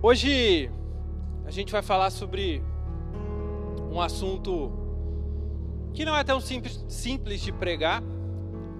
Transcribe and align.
Hoje 0.00 0.70
a 1.44 1.50
gente 1.50 1.72
vai 1.72 1.82
falar 1.82 2.10
sobre 2.10 2.62
um 3.90 4.00
assunto 4.00 4.70
que 5.92 6.04
não 6.04 6.16
é 6.16 6.22
tão 6.22 6.40
simples, 6.40 6.84
simples 6.88 7.40
de 7.40 7.50
pregar, 7.50 8.00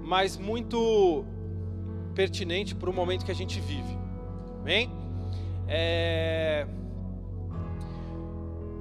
mas 0.04 0.36
muito 0.36 1.24
pertinente 2.14 2.76
para 2.76 2.88
o 2.88 2.92
momento 2.92 3.24
que 3.24 3.32
a 3.32 3.34
gente 3.34 3.58
vive. 3.58 3.98
Amém? 4.60 4.88
É... 5.66 6.64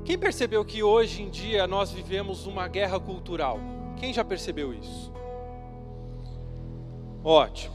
Quem 0.05 0.19
percebeu 0.19 0.63
que 0.63 0.83
hoje 0.83 1.23
em 1.23 1.31
dia 1.31 1.65
nós 1.65 1.91
vivemos 1.91 2.45
uma 2.45 2.67
guerra 2.67 2.99
cultural? 2.99 3.59
Quem 3.97 4.13
já 4.13 4.23
percebeu 4.23 4.71
isso? 4.71 5.11
Ótimo. 7.23 7.73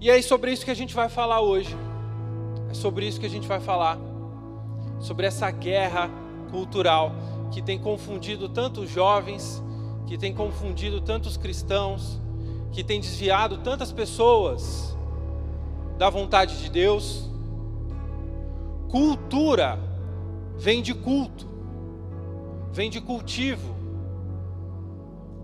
E 0.00 0.08
é 0.08 0.22
sobre 0.22 0.52
isso 0.52 0.64
que 0.64 0.70
a 0.70 0.76
gente 0.76 0.94
vai 0.94 1.08
falar 1.08 1.40
hoje. 1.40 1.76
É 2.70 2.74
sobre 2.74 3.04
isso 3.04 3.18
que 3.18 3.26
a 3.26 3.30
gente 3.30 3.48
vai 3.48 3.58
falar. 3.58 3.98
Sobre 5.00 5.26
essa 5.26 5.50
guerra 5.50 6.08
cultural 6.52 7.10
que 7.50 7.60
tem 7.60 7.76
confundido 7.76 8.48
tantos 8.48 8.88
jovens, 8.88 9.60
que 10.06 10.16
tem 10.16 10.32
confundido 10.32 11.00
tantos 11.00 11.36
cristãos, 11.36 12.20
que 12.70 12.84
tem 12.84 13.00
desviado 13.00 13.58
tantas 13.58 13.90
pessoas 13.90 14.96
da 15.98 16.08
vontade 16.08 16.62
de 16.62 16.70
Deus. 16.70 17.28
Cultura 18.88 19.93
vem 20.56 20.82
de 20.82 20.94
culto, 20.94 21.46
vem 22.72 22.90
de 22.90 23.00
cultivo. 23.00 23.74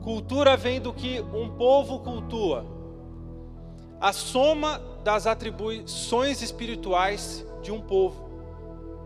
Cultura 0.02 0.56
vem 0.56 0.80
do 0.80 0.92
que 0.92 1.20
um 1.20 1.50
povo 1.50 2.00
cultua. 2.00 2.64
A 4.00 4.12
soma 4.12 4.80
das 5.04 5.26
atribuições 5.26 6.40
espirituais 6.40 7.46
de 7.62 7.70
um 7.70 7.80
povo. 7.80 8.30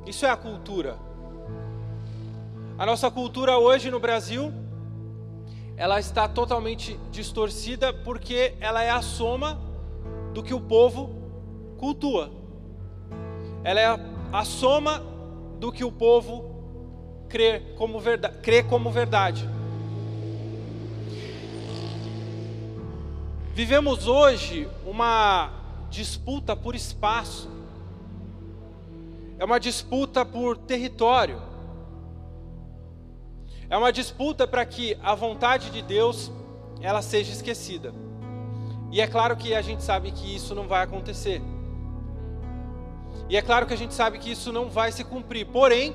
Isso 0.06 0.25
é 0.25 0.30
a 0.30 0.36
cultura. 0.36 0.97
A 2.78 2.86
nossa 2.86 3.10
cultura 3.10 3.58
hoje 3.58 3.91
no 3.91 3.98
Brasil, 3.98 4.52
ela 5.77 5.98
está 5.98 6.28
totalmente 6.28 6.98
distorcida 7.10 7.92
porque 7.92 8.55
ela 8.60 8.82
é 8.82 8.91
a 8.91 9.02
soma 9.02 9.60
do 10.32 10.42
que 10.42 10.55
o 10.55 10.60
povo 10.60 11.10
cultua. 11.78 12.30
Ela 13.62 13.80
é 13.80 13.86
a, 13.86 13.98
a 14.32 14.44
soma 14.44 15.13
do 15.64 15.72
que 15.72 15.82
o 15.82 15.90
povo 15.90 16.44
crê 17.26 17.58
como, 17.78 17.98
verdade, 17.98 18.38
crê 18.42 18.62
como 18.62 18.90
verdade. 18.90 19.48
Vivemos 23.54 24.06
hoje 24.06 24.68
uma 24.84 25.50
disputa 25.88 26.54
por 26.54 26.74
espaço, 26.74 27.48
é 29.38 29.44
uma 29.46 29.58
disputa 29.58 30.22
por 30.22 30.58
território, 30.58 31.40
é 33.70 33.78
uma 33.78 33.90
disputa 33.90 34.46
para 34.46 34.66
que 34.66 34.98
a 35.02 35.14
vontade 35.14 35.70
de 35.70 35.80
Deus 35.80 36.30
ela 36.82 37.00
seja 37.00 37.32
esquecida. 37.32 37.94
E 38.92 39.00
é 39.00 39.06
claro 39.06 39.34
que 39.34 39.54
a 39.54 39.62
gente 39.62 39.82
sabe 39.82 40.12
que 40.12 40.36
isso 40.36 40.54
não 40.54 40.68
vai 40.68 40.82
acontecer. 40.82 41.40
E 43.28 43.36
é 43.36 43.42
claro 43.42 43.67
que 43.67 43.75
a 43.75 43.77
gente 43.77 43.94
sabe 43.94 44.19
que 44.19 44.30
isso 44.30 44.53
não 44.53 44.69
vai 44.69 44.92
se 44.92 45.05
cumprir. 45.05 45.47
Porém, 45.47 45.94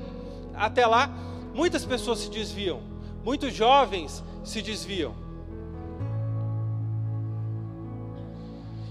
até 0.54 0.86
lá, 0.86 1.10
muitas 1.54 1.84
pessoas 1.84 2.18
se 2.20 2.30
desviam, 2.30 2.80
muitos 3.24 3.54
jovens 3.54 4.22
se 4.44 4.60
desviam. 4.60 5.14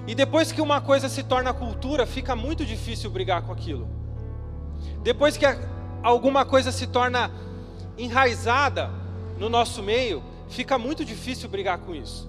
E 0.07 0.15
depois 0.15 0.51
que 0.51 0.61
uma 0.61 0.81
coisa 0.81 1.07
se 1.07 1.21
torna 1.21 1.53
cultura, 1.53 2.05
fica 2.07 2.35
muito 2.35 2.65
difícil 2.65 3.11
brigar 3.11 3.43
com 3.43 3.51
aquilo. 3.51 3.87
Depois 5.03 5.37
que 5.37 5.45
alguma 6.01 6.45
coisa 6.45 6.71
se 6.71 6.87
torna 6.87 7.31
enraizada 7.97 8.89
no 9.37 9.49
nosso 9.49 9.83
meio, 9.83 10.23
fica 10.47 10.79
muito 10.79 11.05
difícil 11.05 11.47
brigar 11.47 11.77
com 11.79 11.93
isso. 11.93 12.27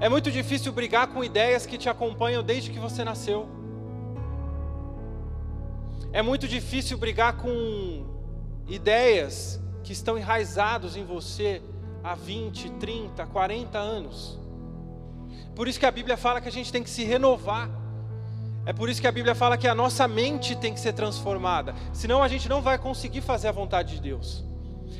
É 0.00 0.08
muito 0.08 0.30
difícil 0.30 0.72
brigar 0.72 1.08
com 1.08 1.22
ideias 1.22 1.66
que 1.66 1.76
te 1.76 1.88
acompanham 1.88 2.42
desde 2.42 2.70
que 2.70 2.78
você 2.78 3.04
nasceu. 3.04 3.59
É 6.12 6.22
muito 6.22 6.48
difícil 6.48 6.98
brigar 6.98 7.36
com 7.36 8.04
ideias 8.66 9.60
que 9.84 9.92
estão 9.92 10.18
enraizados 10.18 10.96
em 10.96 11.04
você 11.04 11.62
há 12.02 12.14
20, 12.14 12.70
30, 12.72 13.26
40 13.26 13.78
anos. 13.78 14.38
Por 15.54 15.68
isso 15.68 15.78
que 15.78 15.86
a 15.86 15.90
Bíblia 15.90 16.16
fala 16.16 16.40
que 16.40 16.48
a 16.48 16.52
gente 16.52 16.72
tem 16.72 16.82
que 16.82 16.90
se 16.90 17.04
renovar. 17.04 17.70
É 18.66 18.72
por 18.72 18.88
isso 18.88 19.00
que 19.00 19.06
a 19.06 19.12
Bíblia 19.12 19.34
fala 19.34 19.56
que 19.56 19.68
a 19.68 19.74
nossa 19.74 20.06
mente 20.08 20.56
tem 20.56 20.74
que 20.74 20.80
ser 20.80 20.92
transformada. 20.92 21.74
Senão 21.92 22.22
a 22.22 22.28
gente 22.28 22.48
não 22.48 22.60
vai 22.60 22.78
conseguir 22.78 23.20
fazer 23.20 23.48
a 23.48 23.52
vontade 23.52 23.94
de 23.94 24.00
Deus. 24.00 24.44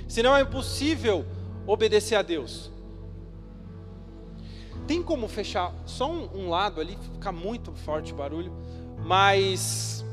Senão 0.09 0.37
é 0.37 0.42
impossível 0.42 1.27
obedecer 1.66 2.16
a 2.16 2.22
Deus. 2.22 2.71
Tem 4.87 5.03
como 5.03 5.28
fechar 5.28 5.72
só 5.87 6.10
um, 6.10 6.48
lado 6.48 6.81
ali, 6.81 6.98
fica 7.12 7.31
muito 7.31 7.72
forte 7.72 8.12
o 8.12 8.16
barulho, 8.16 8.53
mas 9.04 10.04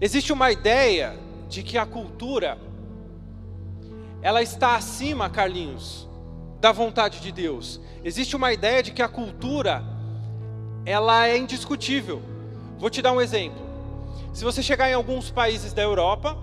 Existe 0.00 0.32
uma 0.32 0.52
ideia 0.52 1.18
de 1.48 1.62
que 1.62 1.76
a 1.76 1.84
cultura 1.84 2.56
ela 4.22 4.42
está 4.42 4.76
acima, 4.76 5.28
Carlinhos, 5.28 6.08
da 6.60 6.70
vontade 6.70 7.20
de 7.20 7.32
Deus. 7.32 7.80
Existe 8.04 8.36
uma 8.36 8.52
ideia 8.52 8.82
de 8.82 8.92
que 8.92 9.02
a 9.02 9.08
cultura 9.08 9.82
ela 10.84 11.26
é 11.26 11.36
indiscutível. 11.36 12.22
Vou 12.78 12.90
te 12.90 13.02
dar 13.02 13.12
um 13.12 13.20
exemplo. 13.20 13.60
Se 14.32 14.44
você 14.44 14.62
chegar 14.62 14.88
em 14.88 14.94
alguns 14.94 15.30
países 15.30 15.72
da 15.72 15.82
Europa, 15.82 16.36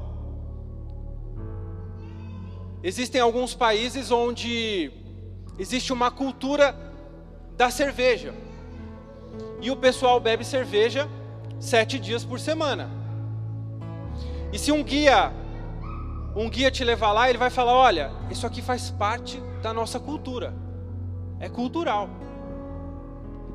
existem 2.84 3.22
alguns 3.22 3.54
países 3.54 4.12
onde 4.12 4.92
existe 5.58 5.94
uma 5.94 6.12
cultura 6.12 6.78
da 7.56 7.70
cerveja. 7.70 8.34
E 9.62 9.72
o 9.72 9.78
pessoal 9.78 10.20
bebe 10.20 10.44
cerveja 10.44 11.10
sete 11.58 11.98
dias 11.98 12.26
por 12.26 12.38
semana. 12.38 13.05
E 14.56 14.58
se 14.58 14.72
um 14.72 14.82
guia, 14.82 15.34
um 16.34 16.50
guia 16.50 16.72
te 16.72 16.82
levar 16.82 17.12
lá, 17.12 17.28
ele 17.28 17.38
vai 17.38 17.50
falar: 17.50 17.74
olha, 17.74 18.10
isso 18.32 18.48
aqui 18.48 18.62
faz 18.62 18.90
parte 18.90 19.38
da 19.62 19.74
nossa 19.74 20.00
cultura, 20.00 20.56
é 21.42 21.50
cultural. 21.50 22.10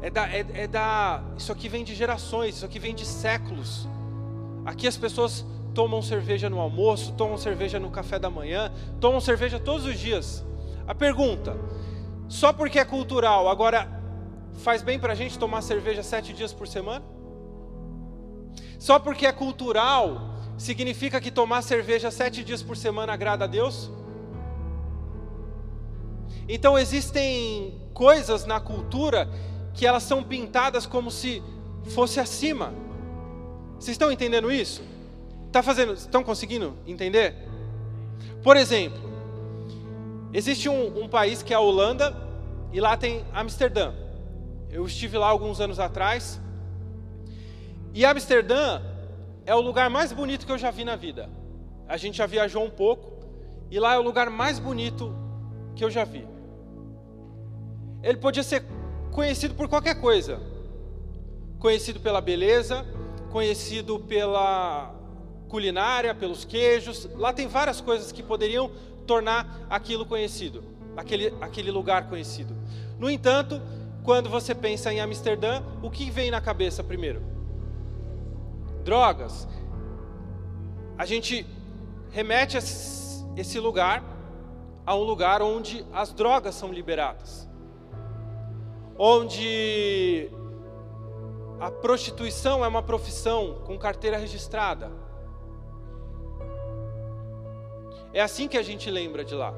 É 0.03 0.11
da, 0.11 0.29
é, 0.29 0.45
é 0.53 0.67
da, 0.67 1.23
isso 1.39 1.51
aqui 1.51 1.71
vem 1.71 1.85
de 1.85 1.95
gerações, 1.95 2.57
isso 2.57 2.67
aqui 2.67 2.79
vem 2.79 2.95
de 2.95 3.07
séculos. 3.07 3.89
Aqui 4.67 4.87
as 4.87 4.99
pessoas 4.99 5.43
tomam 5.73 6.03
cerveja 6.03 6.51
no 6.51 6.61
almoço, 6.61 7.13
tomam 7.13 7.39
cerveja 7.39 7.81
no 7.81 7.91
café 7.91 8.19
da 8.19 8.29
manhã, 8.29 8.71
tomam 9.01 9.23
cerveja 9.23 9.59
todos 9.59 9.87
os 9.87 9.99
dias. 9.99 10.45
A 10.87 10.95
pergunta: 10.95 11.57
só 12.29 12.53
porque 12.53 12.79
é 12.79 12.85
cultural, 12.85 13.49
agora 13.49 13.89
faz 14.59 14.83
bem 14.83 14.99
para 14.99 15.15
a 15.15 15.17
gente 15.17 15.39
tomar 15.39 15.63
cerveja 15.63 16.03
sete 16.03 16.35
dias 16.35 16.53
por 16.53 16.69
semana? 16.69 17.03
Só 18.79 18.99
porque 18.99 19.25
é 19.25 19.33
cultural, 19.33 20.30
significa 20.61 21.21
que 21.21 21.31
tomar 21.31 21.63
cerveja 21.63 22.11
sete 22.11 22.45
dias 22.45 22.63
por 22.63 22.77
semana 22.77 23.15
agrada 23.15 23.45
a 23.45 23.49
Deus? 23.49 23.91
Então 26.47 26.79
existem 26.79 27.81
coisas 27.95 28.45
na 28.45 28.61
cultura 28.61 29.27
que 29.73 29.87
elas 29.87 30.03
são 30.03 30.23
pintadas 30.23 30.85
como 30.85 31.11
se 31.11 31.43
fosse 31.95 32.21
acima. 32.21 32.75
Vocês 33.79 33.95
estão 33.95 34.13
entendendo 34.13 34.53
isso? 34.53 34.83
Tá 35.51 35.63
fazendo? 35.63 35.95
Estão 35.95 36.23
conseguindo 36.23 36.77
entender? 36.87 37.35
Por 38.43 38.55
exemplo, 38.55 39.01
existe 40.31 40.69
um, 40.69 41.05
um 41.05 41.09
país 41.09 41.43
que 41.43 41.55
é 41.55 41.57
a 41.57 41.61
Holanda 41.61 42.15
e 42.71 42.81
lá 42.81 42.99
tem 42.99 43.25
Amsterdã. 43.33 43.95
Eu 44.71 44.85
estive 44.85 45.17
lá 45.17 45.29
alguns 45.29 45.59
anos 45.59 45.81
atrás. 45.81 46.39
E 47.95 48.05
Amsterdã 48.05 48.90
é 49.47 49.55
o 49.55 49.61
lugar 49.61 49.91
mais 49.91 50.13
bonito 50.13 50.47
que 50.47 50.53
eu 50.53 50.59
já 50.59 50.71
vi 50.71 50.85
na 50.85 50.97
vida. 50.97 51.29
A 51.89 51.97
gente 51.97 52.19
já 52.19 52.27
viajou 52.27 52.65
um 52.65 52.71
pouco 52.71 53.27
e 53.71 53.79
lá 53.79 53.95
é 53.95 53.99
o 53.99 54.03
lugar 54.03 54.31
mais 54.31 54.59
bonito 54.59 55.15
que 55.75 55.85
eu 55.85 55.91
já 55.91 56.05
vi. 56.05 56.27
Ele 58.03 58.19
podia 58.19 58.43
ser 58.43 58.65
conhecido 59.11 59.55
por 59.55 59.69
qualquer 59.69 60.01
coisa. 60.01 60.41
Conhecido 61.59 62.01
pela 62.01 62.21
beleza, 62.21 62.87
conhecido 63.31 63.99
pela 64.01 64.95
culinária, 65.49 66.15
pelos 66.15 66.45
queijos. 66.45 67.09
Lá 67.17 67.33
tem 67.33 67.47
várias 67.47 67.81
coisas 67.81 68.13
que 68.13 68.23
poderiam 68.23 68.71
tornar 69.07 69.67
aquilo 69.69 70.07
conhecido, 70.07 70.63
aquele, 70.97 71.35
aquele 71.41 71.71
lugar 71.71 72.09
conhecido. 72.09 72.57
No 72.99 73.11
entanto, 73.11 73.61
quando 74.03 74.31
você 74.31 74.55
pensa 74.55 74.93
em 74.93 75.01
Amsterdã, 75.01 75.63
o 75.83 75.91
que 75.91 76.11
vem 76.11 76.31
na 76.31 76.41
cabeça 76.41 76.83
primeiro? 76.83 77.30
Drogas, 78.81 79.47
a 80.99 81.05
gente 81.07 81.47
remete 82.11 82.57
esse 82.57 83.59
lugar 83.61 84.03
a 84.85 84.95
um 84.95 85.03
lugar 85.03 85.41
onde 85.43 85.85
as 85.93 86.13
drogas 86.13 86.55
são 86.55 86.73
liberadas, 86.73 87.49
onde 88.99 90.31
a 91.61 91.71
prostituição 91.71 92.65
é 92.65 92.69
uma 92.69 92.83
profissão 92.83 93.63
com 93.67 93.79
carteira 93.79 94.17
registrada. 94.17 94.91
É 98.13 98.21
assim 98.21 98.49
que 98.49 98.57
a 98.57 98.63
gente 98.63 98.91
lembra 98.91 99.25
de 99.25 99.35
lá. 99.35 99.55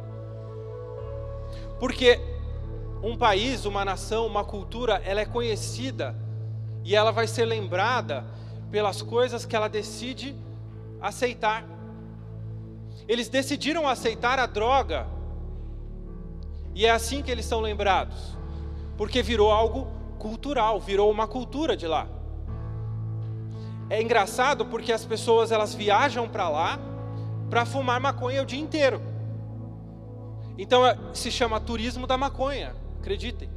Porque 1.79 2.21
um 3.03 3.17
país, 3.17 3.65
uma 3.65 3.85
nação, 3.85 4.27
uma 4.27 4.45
cultura, 4.45 5.01
ela 5.05 5.21
é 5.21 5.25
conhecida 5.25 6.15
e 6.85 6.95
ela 6.95 7.11
vai 7.11 7.27
ser 7.27 7.45
lembrada 7.45 8.25
pelas 8.73 9.03
coisas 9.03 9.45
que 9.45 9.55
ela 9.55 9.69
decide 9.69 10.35
aceitar. 11.01 11.65
Eles 13.07 13.29
decidiram 13.29 13.87
aceitar 13.87 14.39
a 14.39 14.47
droga, 14.47 15.07
e 16.75 16.87
é 16.87 16.91
assim 16.91 17.23
que 17.23 17.31
eles 17.31 17.45
são 17.45 17.61
lembrados, 17.61 18.37
porque 18.97 19.23
virou 19.23 19.53
algo 19.53 19.87
cultural, 20.19 20.81
virou 20.81 21.11
uma 21.11 21.29
cultura 21.29 21.77
de 21.77 21.87
lá. 21.87 22.09
É 23.91 24.01
engraçado 24.01 24.65
porque 24.65 24.91
as 24.91 25.05
pessoas 25.05 25.53
elas 25.53 25.75
viajam 25.75 26.27
para 26.27 26.49
lá 26.49 26.79
para 27.51 27.67
fumar 27.67 28.01
maconha 28.01 28.43
o 28.43 28.47
dia 28.47 28.59
inteiro. 28.61 29.03
Então 30.57 30.87
é, 30.87 30.97
se 31.13 31.31
chama 31.31 31.61
turismo 31.61 32.07
da 32.07 32.17
maconha, 32.17 32.75
acreditem. 32.99 33.51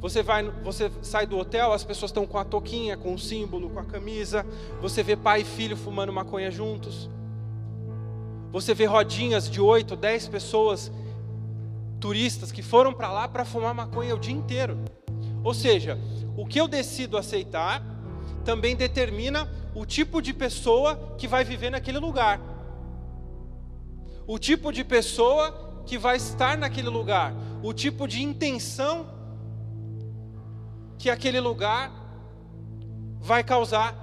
Você 0.00 0.22
vai, 0.22 0.44
você 0.62 0.90
sai 1.02 1.26
do 1.26 1.38
hotel, 1.38 1.72
as 1.72 1.82
pessoas 1.82 2.10
estão 2.10 2.26
com 2.26 2.38
a 2.38 2.44
toquinha, 2.44 2.96
com 2.96 3.14
o 3.14 3.18
símbolo, 3.18 3.70
com 3.70 3.80
a 3.80 3.84
camisa. 3.84 4.44
Você 4.80 5.02
vê 5.02 5.16
pai 5.16 5.40
e 5.40 5.44
filho 5.44 5.76
fumando 5.76 6.12
maconha 6.12 6.50
juntos. 6.50 7.08
Você 8.52 8.74
vê 8.74 8.84
rodinhas 8.84 9.50
de 9.50 9.60
oito, 9.60 9.96
dez 9.96 10.28
pessoas 10.28 10.92
turistas 11.98 12.52
que 12.52 12.62
foram 12.62 12.92
para 12.92 13.10
lá 13.10 13.26
para 13.26 13.44
fumar 13.44 13.74
maconha 13.74 14.14
o 14.14 14.18
dia 14.18 14.34
inteiro. 14.34 14.78
Ou 15.42 15.54
seja, 15.54 15.98
o 16.36 16.46
que 16.46 16.60
eu 16.60 16.68
decido 16.68 17.16
aceitar 17.16 17.82
também 18.44 18.76
determina 18.76 19.50
o 19.74 19.84
tipo 19.84 20.20
de 20.20 20.32
pessoa 20.32 21.14
que 21.18 21.26
vai 21.26 21.42
viver 21.42 21.70
naquele 21.70 21.98
lugar. 21.98 22.40
O 24.26 24.38
tipo 24.38 24.72
de 24.72 24.84
pessoa 24.84 25.82
que 25.86 25.96
vai 25.96 26.16
estar 26.16 26.58
naquele 26.58 26.88
lugar, 26.88 27.32
o 27.62 27.72
tipo 27.72 28.06
de 28.06 28.22
intenção 28.22 29.06
que 30.98 31.10
aquele 31.10 31.40
lugar 31.40 31.92
vai 33.20 33.42
causar. 33.42 33.94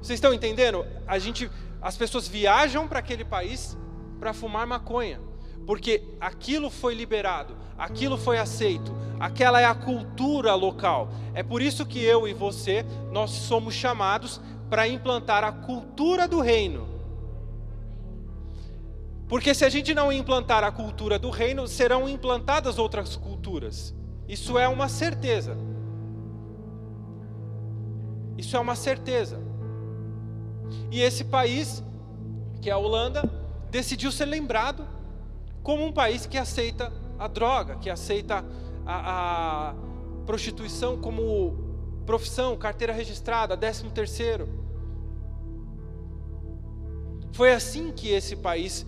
Vocês 0.00 0.16
estão 0.16 0.32
entendendo? 0.32 0.86
A 1.06 1.18
gente, 1.18 1.50
as 1.80 1.96
pessoas 1.96 2.26
viajam 2.26 2.88
para 2.88 2.98
aquele 2.98 3.24
país 3.24 3.76
para 4.18 4.32
fumar 4.32 4.66
maconha 4.66 5.30
porque 5.70 6.02
aquilo 6.20 6.70
foi 6.70 6.94
liberado, 6.94 7.56
aquilo 7.78 8.16
foi 8.16 8.38
aceito, 8.38 8.92
aquela 9.18 9.60
é 9.60 9.64
a 9.64 9.74
cultura 9.74 10.54
local. 10.54 11.10
É 11.34 11.42
por 11.42 11.62
isso 11.62 11.86
que 11.86 12.02
eu 12.02 12.26
e 12.26 12.34
você, 12.34 12.84
nós 13.12 13.30
somos 13.30 13.74
chamados 13.74 14.40
para 14.68 14.88
implantar 14.88 15.44
a 15.44 15.52
cultura 15.52 16.26
do 16.26 16.40
reino. 16.40 16.88
Porque 19.28 19.54
se 19.54 19.64
a 19.64 19.68
gente 19.68 19.94
não 19.94 20.12
implantar 20.12 20.64
a 20.64 20.72
cultura 20.72 21.18
do 21.18 21.30
reino, 21.30 21.68
serão 21.68 22.08
implantadas 22.08 22.76
outras 22.76 23.14
culturas. 23.14 23.94
Isso 24.26 24.58
é 24.58 24.66
uma 24.66 24.88
certeza. 24.88 25.56
Isso 28.40 28.56
é 28.56 28.60
uma 28.60 28.74
certeza. 28.74 29.38
E 30.90 31.02
esse 31.02 31.24
país, 31.24 31.84
que 32.62 32.70
é 32.70 32.72
a 32.72 32.78
Holanda, 32.78 33.30
decidiu 33.70 34.10
ser 34.10 34.24
lembrado 34.24 34.88
como 35.62 35.84
um 35.84 35.92
país 35.92 36.24
que 36.24 36.38
aceita 36.38 36.90
a 37.18 37.28
droga, 37.28 37.76
que 37.76 37.90
aceita 37.90 38.42
a, 38.86 39.68
a 39.68 39.74
prostituição 40.24 40.98
como 40.98 42.02
profissão, 42.06 42.56
carteira 42.56 42.94
registrada, 42.94 43.54
décimo 43.54 43.90
terceiro. 43.90 44.48
Foi 47.32 47.52
assim 47.52 47.92
que 47.92 48.08
esse 48.08 48.36
país 48.36 48.86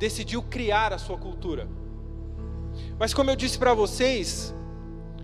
decidiu 0.00 0.42
criar 0.42 0.92
a 0.92 0.98
sua 0.98 1.16
cultura. 1.16 1.68
Mas 2.98 3.14
como 3.14 3.30
eu 3.30 3.36
disse 3.36 3.56
para 3.56 3.72
vocês, 3.72 4.52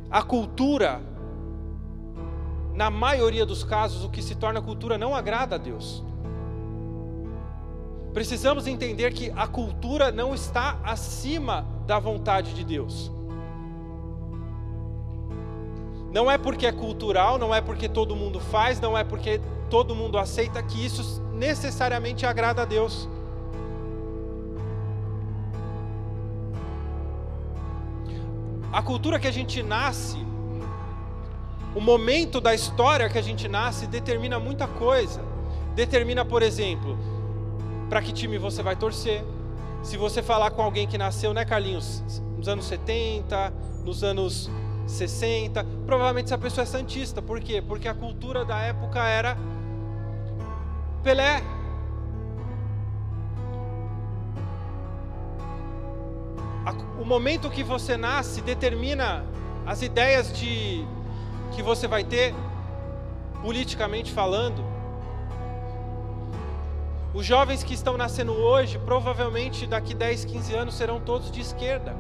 a 0.09 0.23
cultura, 0.23 1.03
na 2.81 2.89
maioria 2.89 3.45
dos 3.45 3.63
casos, 3.63 4.07
o 4.07 4.09
que 4.09 4.23
se 4.23 4.35
torna 4.35 4.63
cultura 4.63 4.97
não 4.97 5.15
agrada 5.15 5.57
a 5.57 5.59
Deus. 5.59 6.03
Precisamos 8.15 8.67
entender 8.67 9.13
que 9.13 9.31
a 9.37 9.47
cultura 9.47 10.11
não 10.11 10.35
está 10.35 10.81
acima 10.83 11.67
da 11.87 11.99
vontade 11.99 12.55
de 12.55 12.65
Deus. 12.65 13.13
Não 16.11 16.31
é 16.31 16.39
porque 16.39 16.67
é 16.67 16.73
cultural, 16.73 17.37
não 17.37 17.55
é 17.55 17.61
porque 17.61 17.87
todo 17.87 18.17
mundo 18.17 18.41
faz, 18.41 18.81
não 18.81 18.97
é 18.97 19.05
porque 19.05 19.43
todo 19.69 19.95
mundo 19.95 20.17
aceita 20.17 20.63
que 20.63 20.83
isso 20.83 21.23
necessariamente 21.35 22.25
agrada 22.25 22.63
a 22.63 22.65
Deus. 22.65 23.07
A 28.73 28.81
cultura 28.81 29.21
que 29.21 29.29
a 29.29 29.33
gente 29.33 29.63
nasce, 29.63 30.30
o 31.75 31.81
momento 31.81 32.41
da 32.41 32.55
história 32.55 33.09
que 33.09 33.19
a 33.19 33.23
gente 33.23 33.47
nasce, 33.49 33.87
determina 33.87 34.39
muita 34.39 34.67
coisa. 34.67 35.23
Determina, 35.75 36.25
por 36.25 36.43
exemplo, 36.43 36.99
para 37.89 38.03
que 38.03 38.13
time 38.13 38.39
você 38.39 38.63
vai 38.63 38.75
torcer. 38.75 39.25
Se 39.83 39.97
você 39.97 40.23
falar 40.23 40.51
com 40.51 40.63
alguém 40.63 40.87
que 40.87 40.99
nasceu, 40.99 41.33
né, 41.33 41.45
Carlinhos, 41.45 42.03
nos 42.37 42.49
anos 42.49 42.67
70, 42.67 43.53
nos 43.85 44.03
anos 44.03 44.51
60, 44.87 45.65
provavelmente 45.87 46.27
essa 46.27 46.39
pessoa 46.39 46.65
é 46.65 46.67
santista. 46.67 47.23
Por 47.23 47.41
quê? 47.41 47.63
Porque 47.63 47.89
a 47.89 47.95
cultura 47.95 48.45
da 48.45 48.59
época 48.59 49.03
era 49.05 49.39
Pelé. 51.03 51.43
O 57.01 57.05
momento 57.05 57.49
que 57.49 57.65
você 57.65 57.97
nasce 57.97 58.43
determina 58.43 59.25
as 59.67 59.81
ideias 59.81 60.31
de 60.33 60.85
que 61.53 61.63
você 61.63 61.87
vai 61.87 62.05
ter 62.05 62.35
politicamente 63.43 64.13
falando. 64.13 64.65
Os 67.13 67.27
jovens 67.27 67.65
que 67.65 67.75
estão 67.75 67.97
nascendo 67.97 68.33
hoje, 68.33 68.79
provavelmente 68.79 69.67
daqui 69.67 69.95
10, 69.95 70.25
15 70.27 70.55
anos 70.55 70.75
serão 70.75 71.01
todos 71.01 71.31
de 71.31 71.41
esquerda. 71.41 71.97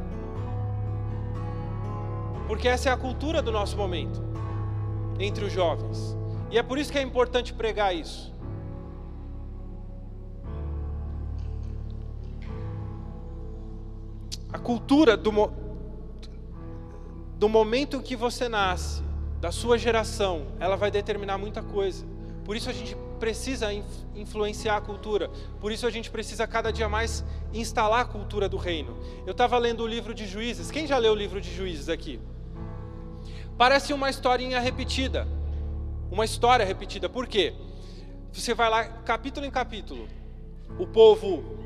Porque 2.46 2.68
essa 2.68 2.90
é 2.90 2.92
a 2.92 2.96
cultura 2.96 3.42
do 3.42 3.50
nosso 3.50 3.76
momento 3.76 4.22
entre 5.18 5.44
os 5.44 5.52
jovens. 5.52 6.16
E 6.50 6.58
é 6.58 6.62
por 6.62 6.78
isso 6.78 6.90
que 6.90 6.98
é 6.98 7.02
importante 7.02 7.52
pregar 7.52 7.94
isso. 7.94 8.34
A 14.52 14.58
cultura 14.58 15.16
do, 15.16 15.52
do 17.36 17.48
momento 17.48 17.98
em 17.98 18.02
que 18.02 18.16
você 18.16 18.48
nasce, 18.48 19.02
da 19.40 19.50
sua 19.50 19.78
geração, 19.78 20.46
ela 20.60 20.76
vai 20.76 20.90
determinar 20.90 21.38
muita 21.38 21.62
coisa. 21.62 22.04
Por 22.44 22.56
isso 22.56 22.68
a 22.68 22.72
gente 22.72 22.96
precisa 23.18 23.68
influenciar 24.14 24.76
a 24.76 24.80
cultura. 24.80 25.30
Por 25.60 25.72
isso 25.72 25.86
a 25.86 25.90
gente 25.90 26.10
precisa 26.10 26.46
cada 26.46 26.70
dia 26.70 26.88
mais 26.88 27.24
instalar 27.52 28.00
a 28.00 28.04
cultura 28.04 28.48
do 28.48 28.56
reino. 28.56 28.98
Eu 29.26 29.32
estava 29.32 29.56
lendo 29.58 29.82
o 29.82 29.86
livro 29.86 30.12
de 30.12 30.26
Juízes. 30.26 30.70
Quem 30.70 30.86
já 30.86 30.98
leu 30.98 31.12
o 31.12 31.16
livro 31.16 31.40
de 31.40 31.54
Juízes 31.54 31.88
aqui? 31.88 32.20
Parece 33.56 33.92
uma 33.92 34.10
historinha 34.10 34.58
repetida. 34.60 35.26
Uma 36.10 36.24
história 36.24 36.64
repetida. 36.64 37.08
Por 37.08 37.26
quê? 37.26 37.54
Você 38.32 38.54
vai 38.54 38.68
lá 38.68 38.84
capítulo 38.84 39.46
em 39.46 39.50
capítulo. 39.50 40.08
O 40.78 40.86
povo 40.86 41.58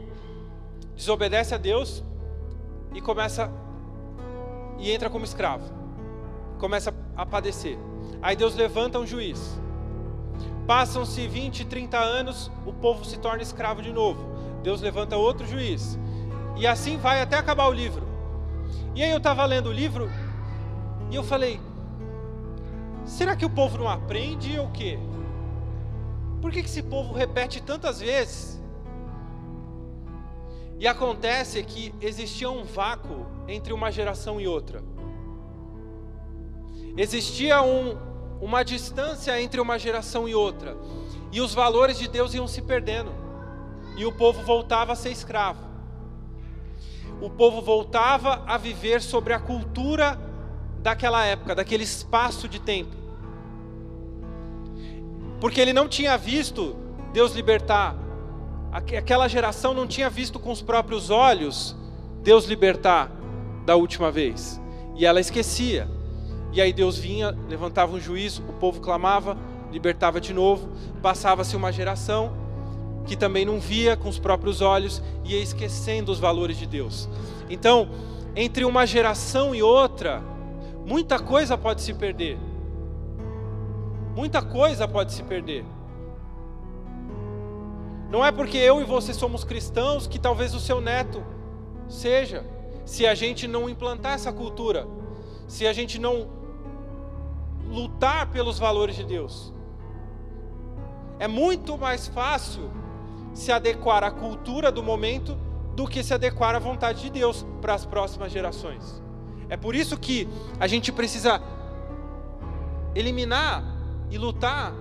desobedece 0.97 1.55
a 1.55 1.59
Deus 1.59 2.03
e 2.95 3.01
começa 3.01 3.51
e 4.79 4.91
entra 4.91 5.09
como 5.09 5.25
escravo. 5.25 5.73
Começa 6.59 6.93
a 7.17 7.25
padecer. 7.27 7.79
Aí 8.23 8.37
Deus 8.37 8.55
levanta 8.55 8.99
um 8.99 9.07
juiz 9.07 9.59
Passam-se 10.67 11.29
20, 11.29 11.67
30 11.67 11.99
anos, 11.99 12.51
o 12.65 12.73
povo 12.73 13.05
se 13.05 13.19
torna 13.19 13.43
escravo 13.43 13.83
de 13.83 13.93
novo. 13.93 14.25
Deus 14.63 14.81
levanta 14.81 15.17
outro 15.17 15.47
juiz. 15.47 15.99
E 16.57 16.67
assim 16.67 16.97
vai 16.97 17.21
até 17.21 17.37
acabar 17.37 17.69
o 17.69 17.73
livro. 17.73 18.07
E 18.95 19.03
aí 19.03 19.11
eu 19.11 19.19
estava 19.19 19.45
lendo 19.45 19.69
o 19.69 19.73
livro 19.73 20.11
e 21.11 21.15
eu 21.15 21.23
falei: 21.23 21.61
será 23.05 23.37
que 23.37 23.45
o 23.45 23.51
povo 23.51 23.77
não 23.77 23.89
aprende 23.89 24.59
ou 24.59 24.67
o 24.67 24.71
quê? 24.71 24.99
Por 26.41 26.51
que, 26.51 26.63
que 26.63 26.69
esse 26.69 26.83
povo 26.83 27.13
repete 27.13 27.63
tantas 27.63 28.01
vezes? 28.01 28.63
E 30.79 30.89
acontece 30.89 31.63
que 31.63 31.95
existia 32.01 32.51
um 32.51 32.65
vácuo 32.65 33.27
entre 33.47 33.73
uma 33.73 33.91
geração 33.91 34.41
e 34.41 34.49
outra. 34.49 34.83
Existia 36.97 37.61
um, 37.63 37.97
uma 38.41 38.65
distância 38.65 39.41
entre 39.41 39.61
uma 39.61 39.79
geração 39.79 40.29
e 40.29 40.35
outra. 40.35 40.77
e 41.33 41.41
os 41.41 41.53
valores 41.53 41.99
de 41.99 42.07
Deus 42.07 42.33
iam 42.33 42.47
se 42.47 42.63
perdendo, 42.63 43.11
e 43.97 44.07
o 44.07 44.13
povo 44.13 44.43
voltava 44.45 44.93
a 44.93 44.97
ser 44.97 45.11
escravo. 45.11 45.65
O 47.21 47.29
povo 47.29 47.61
voltava 47.61 48.45
a 48.47 48.57
viver 48.57 49.03
sobre 49.03 49.33
a 49.33 49.41
cultura 49.41 50.17
daquela 50.81 51.25
época, 51.25 51.55
daquele 51.57 51.83
espaço 51.83 52.49
de 52.49 52.61
tempo. 52.61 52.95
Porque 55.41 55.61
ele 55.61 55.73
não 55.73 55.89
tinha 55.89 56.17
visto 56.17 56.77
Deus 57.13 57.35
libertar, 57.35 57.97
aquela 58.73 59.27
geração 59.27 59.75
não 59.75 59.89
tinha 59.89 60.09
visto 60.09 60.39
com 60.39 60.53
os 60.53 60.63
próprios 60.63 61.11
olhos 61.11 61.77
Deus 62.23 62.45
libertar 62.45 63.11
da 63.65 63.75
última 63.75 64.11
vez, 64.11 64.61
e 64.97 65.05
ela 65.05 65.21
esquecia. 65.21 65.89
E 66.55 66.61
aí 66.61 66.73
Deus 66.73 66.97
vinha, 66.97 67.37
levantava 67.49 67.97
um 67.97 68.01
juízo, 68.01 68.45
o 68.49 68.53
povo 68.53 68.81
clamava, 68.81 69.37
libertava 69.73 70.21
de 70.21 70.33
novo, 70.33 70.69
passava-se 71.03 71.57
uma 71.57 71.73
geração 71.73 72.33
que 73.05 73.17
também 73.17 73.45
não 73.45 73.59
via 73.59 73.97
com 73.97 74.09
os 74.09 74.21
próprios 74.21 74.61
olhos, 74.61 75.03
ia 75.25 75.43
esquecendo 75.43 76.13
os 76.13 76.21
valores 76.21 76.57
de 76.57 76.65
Deus. 76.65 77.09
Então, 77.51 77.89
entre 78.37 78.65
uma 78.65 78.87
geração 78.87 79.53
e 79.53 79.65
outra, 79.65 80.23
muita 80.87 81.19
coisa 81.19 81.59
pode 81.59 81.83
se 81.83 81.93
perder. 81.93 82.39
Muita 84.15 84.41
coisa 84.41 84.87
pode 84.87 85.13
se 85.13 85.25
perder. 85.25 85.65
Não 88.09 88.25
é 88.25 88.31
porque 88.31 88.57
eu 88.57 88.81
e 88.81 88.85
você 88.85 89.13
somos 89.13 89.43
cristãos 89.43 90.07
que 90.07 90.21
talvez 90.21 90.55
o 90.55 90.61
seu 90.61 90.81
neto 90.81 91.21
seja, 91.89 92.45
se 92.85 93.09
a 93.09 93.15
gente 93.15 93.49
não 93.49 93.69
implantar 93.69 94.15
essa 94.15 94.33
cultura, 94.33 94.87
se 95.49 95.67
a 95.67 95.73
gente 95.73 95.99
não 95.99 96.44
lutar 97.69 98.31
pelos 98.31 98.59
valores 98.59 98.97
de 98.97 99.05
Deus. 99.05 99.53
É 101.19 101.29
muito 101.29 101.79
mais 101.79 102.07
fácil 102.07 102.71
se 103.33 103.51
adequar 103.51 104.05
à 104.05 104.11
cultura 104.11 104.71
do 104.71 104.83
momento 104.83 105.37
do 105.75 105.87
que 105.87 106.03
se 106.03 106.15
adequar 106.15 106.55
à 106.55 106.59
vontade 106.59 107.03
de 107.03 107.11
Deus 107.11 107.45
para 107.61 107.75
as 107.75 107.85
próximas 107.85 108.31
gerações. 108.31 109.03
É 109.49 109.57
por 109.57 109.75
isso 109.75 109.99
que 109.99 110.29
a 110.59 110.67
gente 110.67 110.93
precisa 110.93 111.41
eliminar 112.95 113.65
e 114.11 114.17
lutar 114.17 114.73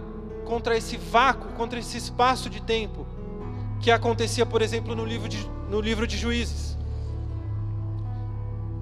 contra 0.46 0.78
esse 0.78 0.98
vácuo, 0.98 1.52
contra 1.54 1.80
esse 1.80 1.98
espaço 1.98 2.50
de 2.50 2.62
tempo 2.62 3.06
que 3.80 3.92
acontecia, 3.92 4.46
por 4.46 4.62
exemplo, 4.62 4.96
no 4.96 5.04
livro 5.04 5.28
de, 5.28 5.50
no 5.70 5.82
livro 5.82 6.06
de 6.06 6.18
Juízes. 6.18 6.78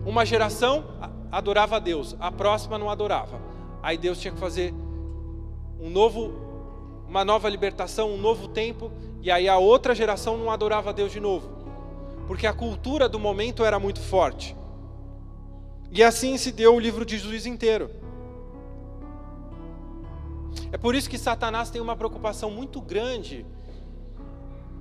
Uma 0.06 0.26
geração 0.26 0.86
adorava 1.32 1.78
a 1.78 1.80
Deus, 1.80 2.16
a 2.20 2.32
próxima 2.32 2.78
não 2.78 2.90
adorava. 2.90 3.51
Aí 3.82 3.98
Deus 3.98 4.20
tinha 4.20 4.34
que 4.34 4.40
fazer 4.40 4.74
um 5.80 5.90
novo, 5.90 6.34
uma 7.08 7.26
nova 7.26 7.50
libertação, 7.50 8.12
um 8.12 8.18
novo 8.18 8.48
tempo, 8.48 8.92
e 9.22 9.32
aí 9.32 9.50
a 9.50 9.58
outra 9.58 9.96
geração 9.96 10.38
não 10.38 10.52
adorava 10.52 10.94
Deus 10.94 11.12
de 11.12 11.20
novo, 11.20 11.50
porque 12.28 12.46
a 12.46 12.54
cultura 12.54 13.10
do 13.10 13.20
momento 13.20 13.64
era 13.66 13.80
muito 13.80 14.00
forte. 14.00 14.56
E 15.92 16.04
assim 16.04 16.38
se 16.38 16.52
deu 16.52 16.76
o 16.76 16.80
livro 16.80 17.06
de 17.06 17.18
Juízes 17.18 17.48
inteiro. 17.48 17.90
É 20.72 20.78
por 20.78 20.96
isso 20.96 21.10
que 21.10 21.18
Satanás 21.18 21.70
tem 21.70 21.82
uma 21.82 21.96
preocupação 21.96 22.50
muito 22.50 22.80
grande 22.80 23.46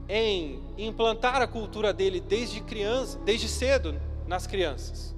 em 0.08 0.60
implantar 0.76 1.40
a 1.40 1.46
cultura 1.46 1.92
dele 1.92 2.20
desde 2.20 2.60
criança, 2.60 3.18
desde 3.24 3.48
cedo 3.48 4.00
nas 4.26 4.46
crianças. 4.46 5.14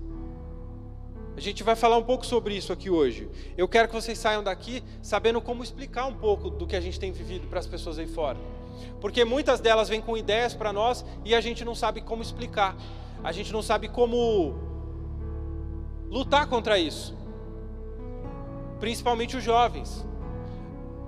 A 1.37 1.41
gente 1.41 1.63
vai 1.63 1.75
falar 1.75 1.97
um 1.97 2.03
pouco 2.03 2.27
sobre 2.27 2.55
isso 2.55 2.73
aqui 2.73 2.91
hoje. 2.91 3.29
Eu 3.57 3.67
quero 3.67 3.89
que 3.89 3.95
vocês 3.95 4.19
saiam 4.19 4.43
daqui 4.43 4.83
sabendo 5.01 5.41
como 5.41 5.63
explicar 5.63 6.07
um 6.07 6.15
pouco 6.15 6.51
do 6.51 6.67
que 6.67 6.77
a 6.77 6.81
gente 6.81 7.01
tem 7.01 7.11
vivido 7.11 7.47
para 7.47 7.59
as 7.59 7.67
pessoas 7.67 7.99
aí 7.99 8.07
fora. 8.07 8.39
Porque 9.01 9.25
muitas 9.25 9.61
delas 9.61 9.89
vêm 9.89 10.01
com 10.01 10.17
ideias 10.17 10.55
para 10.55 10.73
nós 10.73 11.05
e 11.25 11.35
a 11.35 11.41
gente 11.41 11.65
não 11.65 11.75
sabe 11.75 12.03
como 12.03 12.23
explicar. 12.23 12.77
A 13.25 13.33
gente 13.33 13.53
não 13.53 13.63
sabe 13.63 13.89
como 13.89 14.55
lutar 16.09 16.47
contra 16.49 16.79
isso. 16.79 17.17
Principalmente 18.79 19.37
os 19.37 19.43
jovens. 19.43 20.07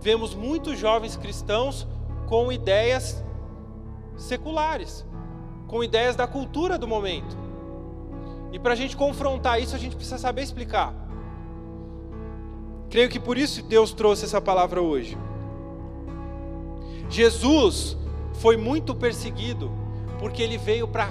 Vemos 0.01 0.35
muitos 0.35 0.79
jovens 0.79 1.17
cristãos 1.17 1.87
com 2.27 2.51
ideias 2.51 3.23
seculares, 4.17 5.05
com 5.67 5.85
ideias 5.85 6.17
da 6.17 6.27
cultura 6.27 6.79
do 6.79 6.89
momento. 6.89 7.44
E 8.55 8.59
para 8.61 8.73
a 8.73 8.77
gente 8.77 8.97
confrontar 8.97 9.61
isso, 9.61 9.75
a 9.75 9.79
gente 9.81 9.97
precisa 9.97 10.17
saber 10.17 10.43
explicar. 10.43 10.95
Creio 12.89 13.09
que 13.09 13.19
por 13.19 13.37
isso 13.37 13.61
Deus 13.65 13.93
trouxe 13.93 14.27
essa 14.27 14.41
palavra 14.41 14.81
hoje. 14.81 15.19
Jesus 17.11 17.97
foi 18.35 18.57
muito 18.57 18.95
perseguido 18.95 19.73
porque 20.21 20.41
ele 20.41 20.57
veio 20.57 20.87
para 20.87 21.09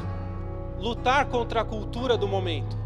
lutar 0.80 1.26
contra 1.26 1.60
a 1.60 1.66
cultura 1.66 2.16
do 2.16 2.30
momento. 2.30 2.78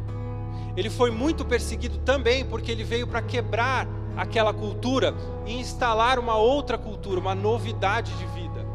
Ele 0.76 0.90
foi 0.90 1.12
muito 1.12 1.46
perseguido 1.46 2.00
também 2.00 2.44
porque 2.44 2.72
ele 2.72 2.84
veio 2.84 3.06
para 3.06 3.22
quebrar 3.22 3.88
aquela 4.16 4.52
cultura 4.52 5.14
e 5.46 5.54
instalar 5.54 6.18
uma 6.18 6.36
outra 6.36 6.80
cultura, 6.80 7.20
uma 7.20 7.36
novidade 7.36 8.12
de 8.14 8.26
vida. 8.26 8.66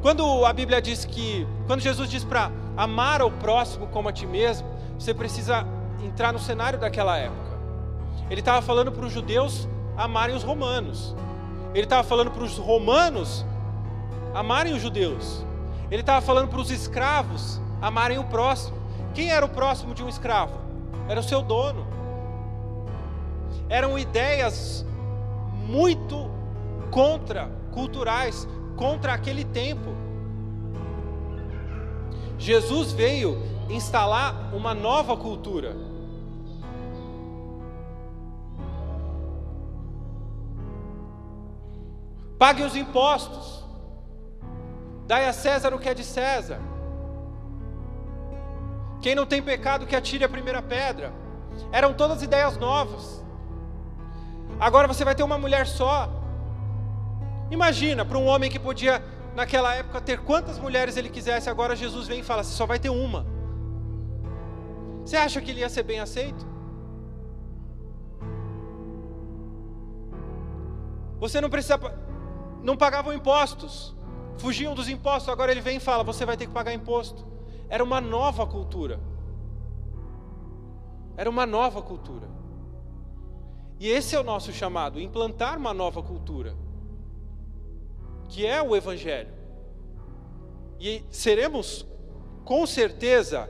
Quando 0.00 0.46
a 0.46 0.52
Bíblia 0.54 0.80
diz 0.80 1.04
que, 1.04 1.46
quando 1.66 1.82
Jesus 1.82 2.08
diz 2.08 2.24
para 2.24 2.50
amar 2.76 3.20
ao 3.20 3.30
próximo 3.30 3.86
como 3.88 4.08
a 4.08 4.12
ti 4.12 4.26
mesmo, 4.26 4.68
você 4.98 5.12
precisa 5.14 5.66
entrar 6.02 6.32
no 6.32 6.38
cenário 6.38 6.78
daquela 6.78 7.16
época. 7.16 7.58
Ele 8.30 8.40
estava 8.40 8.62
falando 8.62 8.90
para 8.92 9.04
os 9.04 9.12
judeus 9.12 9.68
amarem 9.96 10.34
os 10.34 10.42
romanos. 10.42 11.14
Ele 11.74 11.84
estava 11.84 12.02
falando 12.02 12.30
para 12.30 12.42
os 12.44 12.56
romanos 12.56 13.44
amarem 14.34 14.74
os 14.74 14.82
judeus. 14.82 15.44
Ele 15.90 16.00
estava 16.00 16.20
falando 16.20 16.48
para 16.48 16.60
os 16.60 16.70
escravos 16.70 17.60
amarem 17.80 18.18
o 18.18 18.24
próximo. 18.24 18.76
Quem 19.14 19.30
era 19.30 19.44
o 19.44 19.48
próximo 19.48 19.94
de 19.94 20.02
um 20.02 20.08
escravo? 20.08 20.58
Era 21.08 21.20
o 21.20 21.22
seu 21.22 21.42
dono. 21.42 21.86
Eram 23.68 23.98
ideias 23.98 24.84
muito 25.66 26.30
contra 26.90 27.50
culturais, 27.72 28.48
contra 28.76 29.12
aquele 29.12 29.44
tempo. 29.44 29.90
Jesus 32.38 32.92
veio 32.92 33.40
instalar 33.68 34.54
uma 34.54 34.74
nova 34.74 35.16
cultura. 35.16 35.74
Pague 42.38 42.62
os 42.62 42.76
impostos. 42.76 43.64
Dai 45.06 45.28
a 45.28 45.32
César 45.32 45.74
o 45.74 45.78
que 45.78 45.88
é 45.88 45.94
de 45.94 46.04
César. 46.04 46.60
Quem 49.00 49.14
não 49.14 49.26
tem 49.26 49.42
pecado 49.42 49.86
que 49.86 49.94
atire 49.94 50.24
a 50.24 50.28
primeira 50.28 50.62
pedra. 50.62 51.12
Eram 51.70 51.92
todas 51.92 52.22
ideias 52.22 52.56
novas. 52.56 53.22
Agora 54.58 54.88
você 54.88 55.04
vai 55.04 55.14
ter 55.14 55.22
uma 55.22 55.38
mulher 55.38 55.66
só. 55.66 56.08
Imagina, 57.50 58.04
para 58.04 58.18
um 58.18 58.26
homem 58.26 58.50
que 58.50 58.58
podia, 58.58 59.02
naquela 59.34 59.74
época, 59.74 60.00
ter 60.00 60.20
quantas 60.20 60.58
mulheres 60.58 60.96
ele 60.96 61.08
quisesse, 61.08 61.50
agora 61.50 61.76
Jesus 61.76 62.06
vem 62.06 62.20
e 62.20 62.22
fala: 62.22 62.42
você 62.42 62.54
só 62.54 62.66
vai 62.66 62.78
ter 62.78 62.90
uma. 62.90 63.26
Você 65.04 65.16
acha 65.16 65.40
que 65.40 65.50
ele 65.50 65.60
ia 65.60 65.68
ser 65.68 65.82
bem 65.82 66.00
aceito? 66.00 66.46
Você 71.18 71.40
não 71.40 71.50
precisa, 71.50 71.78
não 72.62 72.76
pagavam 72.76 73.12
impostos, 73.12 73.94
fugiam 74.38 74.74
dos 74.74 74.88
impostos, 74.88 75.28
agora 75.28 75.50
ele 75.50 75.60
vem 75.60 75.76
e 75.76 75.80
fala: 75.80 76.04
você 76.04 76.24
vai 76.24 76.36
ter 76.36 76.46
que 76.46 76.52
pagar 76.52 76.72
imposto. 76.72 77.26
Era 77.68 77.82
uma 77.82 78.00
nova 78.00 78.46
cultura. 78.46 79.00
Era 81.16 81.28
uma 81.28 81.46
nova 81.46 81.82
cultura. 81.82 82.28
E 83.80 83.88
esse 83.88 84.14
é 84.14 84.20
o 84.20 84.22
nosso 84.22 84.52
chamado, 84.52 85.00
implantar 85.00 85.58
uma 85.58 85.74
nova 85.74 86.02
cultura 86.02 86.63
que 88.28 88.46
é 88.46 88.62
o 88.62 88.74
Evangelho. 88.74 89.32
E 90.80 91.02
seremos, 91.10 91.86
com 92.44 92.66
certeza, 92.66 93.48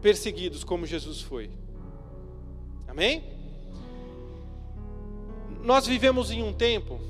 perseguidos 0.00 0.64
como 0.64 0.86
Jesus 0.86 1.20
foi. 1.20 1.50
Amém? 2.86 3.24
Nós 5.62 5.86
vivemos 5.86 6.30
em 6.30 6.42
um 6.42 6.52
tempo, 6.52 7.00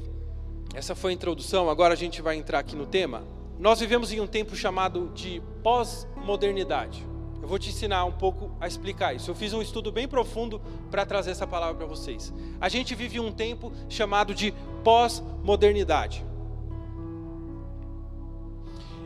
essa 0.75 0.95
foi 0.95 1.11
a 1.11 1.15
introdução, 1.15 1.71
agora 1.71 1.95
a 1.95 1.97
gente 1.97 2.21
vai 2.21 2.37
entrar 2.37 2.59
aqui 2.59 2.77
no 2.77 2.87
tema. 2.87 3.25
Nós 3.59 3.81
vivemos 3.81 4.13
em 4.13 4.21
um 4.21 4.27
tempo 4.27 4.55
chamado 4.55 5.11
de 5.15 5.43
pós-modernidade. 5.63 7.12
Eu 7.43 7.49
vou 7.49 7.59
te 7.59 7.71
ensinar 7.71 8.05
um 8.05 8.13
pouco 8.13 8.53
a 8.61 8.69
explicar 8.69 9.15
isso. 9.15 9.29
Eu 9.29 9.35
fiz 9.35 9.53
um 9.53 9.61
estudo 9.61 9.91
bem 9.91 10.07
profundo 10.07 10.61
para 10.93 11.05
trazer 11.05 11.33
essa 11.33 11.47
palavra 11.47 11.75
para 11.75 11.87
vocês. 11.87 12.33
A 12.61 12.69
gente 12.69 12.95
vive 12.95 13.19
um 13.19 13.33
tempo 13.33 13.73
chamado 13.89 14.33
de 14.33 14.55
pós-modernidade. 14.85 16.25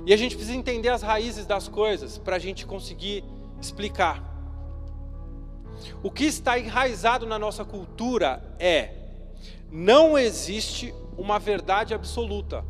E 0.04 0.12
a 0.12 0.16
gente 0.18 0.36
precisa 0.36 0.56
entender 0.56 0.90
as 0.90 1.00
raízes 1.00 1.46
das 1.46 1.66
coisas 1.66 2.18
para 2.18 2.36
a 2.36 2.38
gente 2.38 2.66
conseguir 2.66 3.24
explicar. 3.58 4.22
O 6.02 6.10
que 6.10 6.24
está 6.24 6.58
enraizado 6.58 7.26
na 7.26 7.38
nossa 7.38 7.64
cultura 7.64 8.54
é 8.58 8.92
não 9.72 10.16
existe 10.18 10.94
uma 11.16 11.38
verdade 11.38 11.94
absoluta. 11.94 12.62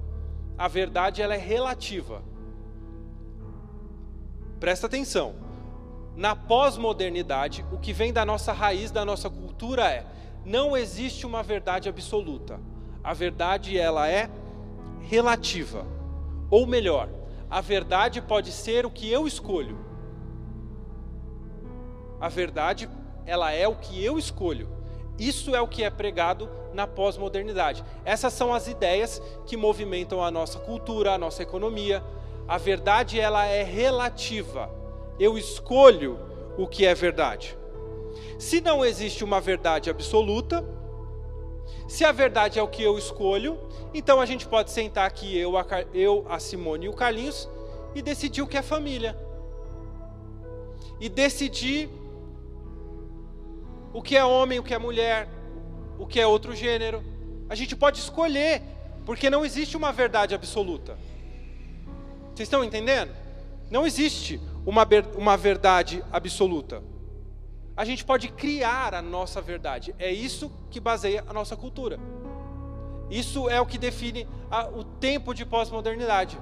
A 0.57 0.69
verdade 0.69 1.21
ela 1.21 1.35
é 1.35 1.39
relativa. 1.39 2.23
Presta 4.61 4.87
atenção. 4.87 5.46
Na 6.17 6.35
pós-modernidade, 6.35 7.63
o 7.71 7.77
que 7.77 7.93
vem 7.93 8.11
da 8.11 8.25
nossa 8.25 8.51
raiz, 8.51 8.91
da 8.91 9.05
nossa 9.05 9.29
cultura 9.29 9.87
é: 9.91 10.07
não 10.47 10.75
existe 10.75 11.27
uma 11.27 11.43
verdade 11.43 11.91
absoluta. 11.91 12.59
A 13.05 13.13
verdade 13.13 13.77
ela 13.79 14.09
é 14.09 14.31
relativa. 15.03 15.87
Ou 16.51 16.67
melhor, 16.67 17.11
a 17.51 17.61
verdade 17.61 18.23
pode 18.23 18.51
ser 18.51 18.87
o 18.87 18.91
que 18.91 19.13
eu 19.13 19.27
escolho. 19.27 19.79
A 22.19 22.31
verdade, 22.31 22.89
ela 23.27 23.53
é 23.53 23.69
o 23.69 23.77
que 23.77 24.03
eu 24.03 24.19
escolho. 24.19 24.69
Isso 25.19 25.55
é 25.55 25.61
o 25.61 25.69
que 25.69 25.85
é 25.85 25.91
pregado 25.91 26.49
na 26.73 26.87
pós-modernidade. 26.87 27.85
Essas 28.05 28.33
são 28.33 28.55
as 28.55 28.69
ideias 28.69 29.21
que 29.47 29.57
movimentam 29.57 30.23
a 30.25 30.31
nossa 30.31 30.59
cultura, 30.59 31.13
a 31.13 31.19
nossa 31.19 31.43
economia. 31.43 32.03
A 32.49 32.57
verdade 32.57 33.21
ela 33.21 33.45
é 33.45 33.63
relativa. 33.63 34.71
Eu 35.19 35.37
escolho 35.39 36.19
o 36.59 36.67
que 36.67 36.85
é 36.85 36.95
verdade. 36.95 37.57
Se 38.39 38.61
não 38.61 38.85
existe 38.85 39.25
uma 39.25 39.41
verdade 39.41 39.89
absoluta, 39.89 40.65
se 41.89 42.05
a 42.05 42.13
verdade 42.13 42.59
é 42.59 42.63
o 42.63 42.69
que 42.69 42.83
eu 42.83 42.99
escolho, 42.99 43.59
então 43.95 44.21
a 44.21 44.27
gente 44.27 44.47
pode 44.47 44.71
sentar 44.71 45.07
aqui, 45.07 45.37
eu, 45.37 45.57
a, 45.57 45.65
eu, 45.95 46.27
a 46.29 46.39
Simone 46.39 46.87
e 46.87 46.89
o 46.89 46.93
Carlinhos, 46.93 47.49
e 47.95 48.03
decidir 48.03 48.43
o 48.43 48.47
que 48.47 48.57
é 48.57 48.63
família. 48.63 49.17
E 51.01 51.09
decidir 51.09 51.89
o 53.93 54.03
que 54.03 54.17
é 54.17 54.25
homem, 54.25 54.59
o 54.59 54.63
que 54.63 54.75
é 54.75 54.79
mulher, 54.79 55.29
o 55.99 56.07
que 56.07 56.21
é 56.21 56.27
outro 56.27 56.55
gênero. 56.55 57.03
A 57.49 57.55
gente 57.55 57.75
pode 57.75 57.99
escolher, 57.99 58.63
porque 59.07 59.31
não 59.31 59.45
existe 59.45 59.77
uma 59.77 59.93
verdade 59.93 60.35
absoluta. 60.35 60.99
Vocês 62.35 62.47
estão 62.47 62.63
entendendo? 62.63 63.15
Não 63.71 63.87
existe 63.87 64.39
uma, 64.67 64.87
uma 65.17 65.37
verdade 65.37 66.05
absoluta 66.13 66.83
a 67.77 67.85
gente 67.85 68.05
pode 68.05 68.29
criar 68.29 68.95
a 68.95 69.03
nossa 69.03 69.41
verdade. 69.41 69.95
É 69.99 70.11
isso 70.11 70.51
que 70.71 70.81
baseia 70.81 71.23
a 71.29 71.33
nossa 71.33 71.55
cultura. 71.55 72.01
Isso 73.11 73.51
é 73.51 73.61
o 73.61 73.67
que 73.67 73.77
define 73.77 74.27
a, 74.51 74.67
o 74.69 74.83
tempo 74.83 75.35
de 75.35 75.45
pós-modernidade. 75.45 76.39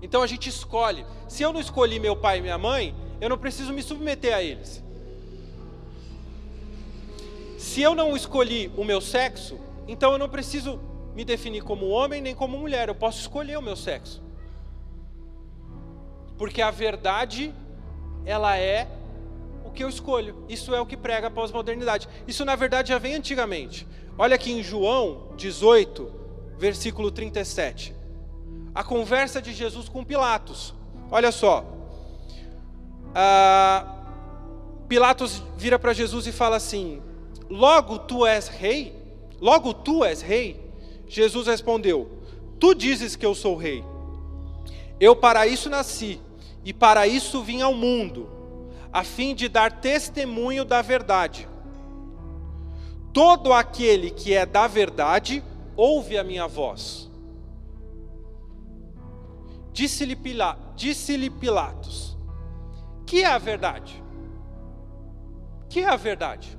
Então 0.00 0.22
a 0.22 0.26
gente 0.26 0.48
escolhe. 0.48 1.04
Se 1.28 1.42
eu 1.42 1.52
não 1.52 1.60
escolhi 1.60 2.00
meu 2.00 2.16
pai 2.16 2.38
e 2.38 2.40
minha 2.40 2.56
mãe, 2.56 2.94
eu 3.20 3.28
não 3.28 3.36
preciso 3.36 3.74
me 3.74 3.82
submeter 3.82 4.34
a 4.34 4.42
eles. 4.42 4.82
Se 7.58 7.82
eu 7.82 7.94
não 7.94 8.16
escolhi 8.16 8.72
o 8.74 8.84
meu 8.84 9.02
sexo, 9.02 9.58
então 9.86 10.12
eu 10.12 10.18
não 10.18 10.30
preciso 10.30 10.80
me 11.14 11.24
definir 11.24 11.62
como 11.62 11.88
homem 11.88 12.22
nem 12.22 12.34
como 12.34 12.56
mulher. 12.56 12.88
Eu 12.88 12.94
posso 12.94 13.20
escolher 13.20 13.58
o 13.58 13.62
meu 13.62 13.76
sexo. 13.76 14.23
Porque 16.36 16.60
a 16.60 16.70
verdade 16.70 17.54
ela 18.24 18.56
é 18.56 18.88
o 19.64 19.70
que 19.70 19.84
eu 19.84 19.88
escolho. 19.88 20.44
Isso 20.48 20.74
é 20.74 20.80
o 20.80 20.86
que 20.86 20.96
prega 20.96 21.28
a 21.28 21.30
pós-modernidade. 21.30 22.08
Isso, 22.26 22.44
na 22.44 22.56
verdade, 22.56 22.88
já 22.88 22.98
vem 22.98 23.14
antigamente. 23.14 23.86
Olha 24.16 24.34
aqui 24.34 24.52
em 24.52 24.62
João 24.62 25.28
18, 25.36 26.12
versículo 26.58 27.10
37. 27.10 27.94
A 28.74 28.82
conversa 28.82 29.40
de 29.40 29.52
Jesus 29.52 29.88
com 29.88 30.04
Pilatos. 30.04 30.74
Olha 31.10 31.30
só. 31.30 31.64
Ah, 33.14 33.86
Pilatos 34.88 35.42
vira 35.56 35.78
para 35.78 35.92
Jesus 35.92 36.26
e 36.26 36.32
fala 36.32 36.56
assim: 36.56 37.00
Logo 37.48 37.98
tu 37.98 38.26
és 38.26 38.48
rei? 38.48 38.94
Logo 39.40 39.72
tu 39.72 40.04
és 40.04 40.20
rei? 40.20 40.60
Jesus 41.06 41.46
respondeu: 41.46 42.10
Tu 42.58 42.74
dizes 42.74 43.16
que 43.16 43.26
eu 43.26 43.34
sou 43.34 43.56
rei. 43.56 43.84
Eu 45.00 45.16
para 45.16 45.46
isso 45.46 45.68
nasci 45.68 46.20
e 46.64 46.72
para 46.72 47.06
isso 47.06 47.42
vim 47.42 47.60
ao 47.60 47.74
mundo, 47.74 48.28
a 48.92 49.04
fim 49.04 49.34
de 49.34 49.48
dar 49.48 49.80
testemunho 49.80 50.64
da 50.64 50.80
verdade. 50.80 51.48
Todo 53.12 53.52
aquele 53.52 54.10
que 54.10 54.34
é 54.34 54.44
da 54.44 54.66
verdade 54.66 55.42
ouve 55.76 56.18
a 56.18 56.24
minha 56.24 56.46
voz. 56.46 57.10
Disse-lhe 59.72 60.16
Pila, 60.16 60.58
disse 60.76 61.30
Pilatos: 61.30 62.16
Que 63.04 63.22
é 63.22 63.26
a 63.26 63.38
verdade? 63.38 64.02
Que 65.68 65.80
é 65.80 65.88
a 65.88 65.96
verdade? 65.96 66.56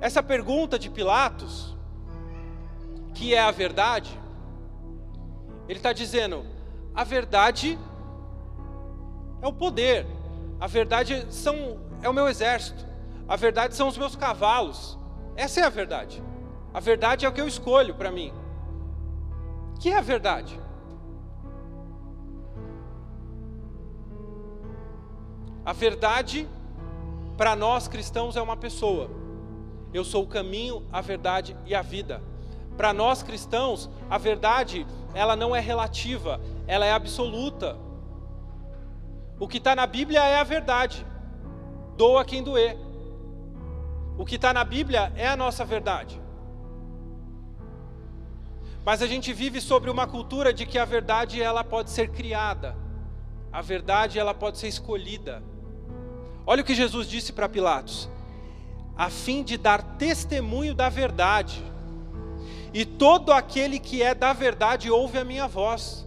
Essa 0.00 0.22
pergunta 0.22 0.78
de 0.78 0.90
Pilatos, 0.90 1.74
que 3.14 3.34
é 3.34 3.40
a 3.40 3.50
verdade, 3.50 4.20
ele 5.68 5.78
está 5.78 5.92
dizendo: 5.92 6.44
a 6.94 7.04
verdade 7.04 7.78
é 9.40 9.46
o 9.46 9.52
poder, 9.52 10.06
a 10.60 10.66
verdade 10.66 11.26
são, 11.30 11.78
é 12.02 12.08
o 12.08 12.12
meu 12.12 12.28
exército, 12.28 12.86
a 13.28 13.36
verdade 13.36 13.74
são 13.74 13.88
os 13.88 13.98
meus 13.98 14.14
cavalos. 14.16 14.98
Essa 15.36 15.60
é 15.60 15.64
a 15.64 15.68
verdade. 15.68 16.22
A 16.72 16.80
verdade 16.80 17.24
é 17.24 17.28
o 17.28 17.32
que 17.32 17.40
eu 17.40 17.48
escolho 17.48 17.94
para 17.94 18.10
mim. 18.10 18.32
O 19.74 19.78
que 19.78 19.90
é 19.90 19.96
a 19.96 20.00
verdade? 20.00 20.60
A 25.64 25.72
verdade 25.72 26.48
para 27.36 27.56
nós 27.56 27.88
cristãos 27.88 28.36
é 28.36 28.42
uma 28.42 28.56
pessoa. 28.56 29.10
Eu 29.92 30.04
sou 30.04 30.24
o 30.24 30.26
caminho, 30.26 30.84
a 30.92 31.00
verdade 31.00 31.56
e 31.64 31.74
a 31.74 31.82
vida. 31.82 32.22
Para 32.76 32.92
nós 32.92 33.22
cristãos, 33.22 33.88
a 34.10 34.18
verdade 34.18 34.86
ela 35.14 35.36
não 35.36 35.54
é 35.54 35.60
relativa, 35.60 36.40
ela 36.66 36.84
é 36.84 36.92
absoluta. 36.92 37.76
O 39.38 39.46
que 39.46 39.58
está 39.58 39.74
na 39.76 39.86
Bíblia 39.86 40.22
é 40.22 40.38
a 40.38 40.44
verdade. 40.44 41.06
Doa 41.96 42.24
quem 42.24 42.42
doer. 42.42 42.76
O 44.18 44.24
que 44.24 44.36
está 44.36 44.52
na 44.52 44.64
Bíblia 44.64 45.12
é 45.16 45.26
a 45.26 45.36
nossa 45.36 45.64
verdade. 45.64 46.20
Mas 48.84 49.00
a 49.00 49.06
gente 49.06 49.32
vive 49.32 49.60
sobre 49.60 49.90
uma 49.90 50.06
cultura 50.06 50.52
de 50.52 50.66
que 50.66 50.78
a 50.78 50.84
verdade 50.84 51.40
ela 51.40 51.64
pode 51.64 51.90
ser 51.90 52.08
criada. 52.08 52.76
A 53.52 53.62
verdade 53.62 54.18
ela 54.18 54.34
pode 54.34 54.58
ser 54.58 54.68
escolhida. 54.68 55.42
Olha 56.46 56.62
o 56.62 56.64
que 56.64 56.74
Jesus 56.74 57.08
disse 57.08 57.32
para 57.32 57.48
Pilatos: 57.48 58.08
a 58.96 59.08
fim 59.08 59.42
de 59.42 59.56
dar 59.56 59.82
testemunho 59.96 60.74
da 60.74 60.88
verdade. 60.88 61.62
E 62.74 62.84
todo 62.84 63.32
aquele 63.32 63.78
que 63.78 64.02
é 64.02 64.12
da 64.16 64.32
verdade 64.32 64.90
ouve 64.90 65.16
a 65.16 65.24
minha 65.24 65.46
voz. 65.46 66.04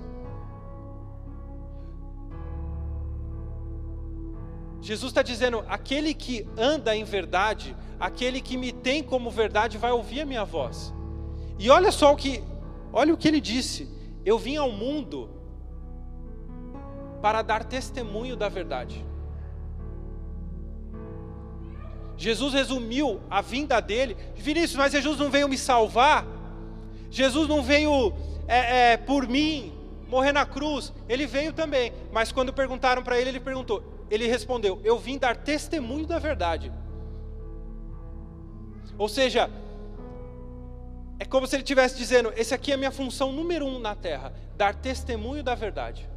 Jesus 4.81 5.11
está 5.11 5.21
dizendo: 5.21 5.63
aquele 5.69 6.13
que 6.13 6.45
anda 6.57 6.93
em 6.93 7.05
verdade, 7.05 7.73
aquele 7.97 8.41
que 8.41 8.57
me 8.57 8.73
tem 8.73 9.01
como 9.01 9.31
verdade, 9.31 9.77
vai 9.77 9.91
ouvir 9.91 10.21
a 10.21 10.25
minha 10.25 10.43
voz. 10.43 10.93
E 11.57 11.69
olha 11.69 11.91
só 11.91 12.11
o 12.11 12.17
que, 12.17 12.43
olha 12.91 13.13
o 13.13 13.17
que 13.17 13.29
ele 13.29 13.39
disse: 13.39 13.89
eu 14.25 14.37
vim 14.37 14.57
ao 14.57 14.69
mundo 14.69 15.29
para 17.21 17.41
dar 17.41 17.63
testemunho 17.63 18.35
da 18.35 18.49
verdade. 18.49 19.05
Jesus 22.17 22.53
resumiu 22.53 23.21
a 23.29 23.41
vinda 23.41 23.79
dele. 23.79 24.17
Vinícius, 24.35 24.75
mas 24.75 24.91
Jesus 24.91 25.17
não 25.17 25.29
veio 25.29 25.47
me 25.47 25.57
salvar. 25.57 26.36
Jesus 27.09 27.47
não 27.47 27.61
veio 27.61 28.13
é, 28.47 28.93
é, 28.93 28.97
por 28.97 29.27
mim 29.27 29.73
morrer 30.07 30.31
na 30.31 30.45
cruz. 30.45 30.93
Ele 31.07 31.25
veio 31.25 31.53
também. 31.53 31.91
Mas 32.11 32.31
quando 32.31 32.53
perguntaram 32.53 33.03
para 33.03 33.19
ele, 33.19 33.29
ele 33.29 33.39
perguntou: 33.39 33.83
ele 34.09 34.27
respondeu: 34.27 34.79
Eu 34.83 34.97
vim 34.97 35.17
dar 35.17 35.35
testemunho 35.35 36.05
da 36.05 36.19
verdade. 36.19 36.71
Ou 38.97 39.07
seja, 39.07 39.49
é 41.19 41.25
como 41.25 41.45
se 41.45 41.55
ele 41.55 41.63
estivesse 41.63 41.97
dizendo: 41.97 42.33
Esse 42.35 42.53
aqui 42.53 42.71
é 42.71 42.75
a 42.75 42.77
minha 42.77 42.91
função 42.91 43.31
número 43.31 43.65
um 43.65 43.79
na 43.79 43.95
terra, 43.95 44.33
dar 44.55 44.73
testemunho 44.75 45.43
da 45.43 45.55
verdade. 45.55 46.07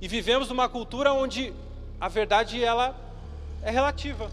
E 0.00 0.06
vivemos 0.06 0.48
numa 0.48 0.68
cultura 0.68 1.12
onde 1.12 1.52
a 2.00 2.08
verdade 2.08 2.62
ela 2.62 2.96
é 3.62 3.70
relativa. 3.70 4.30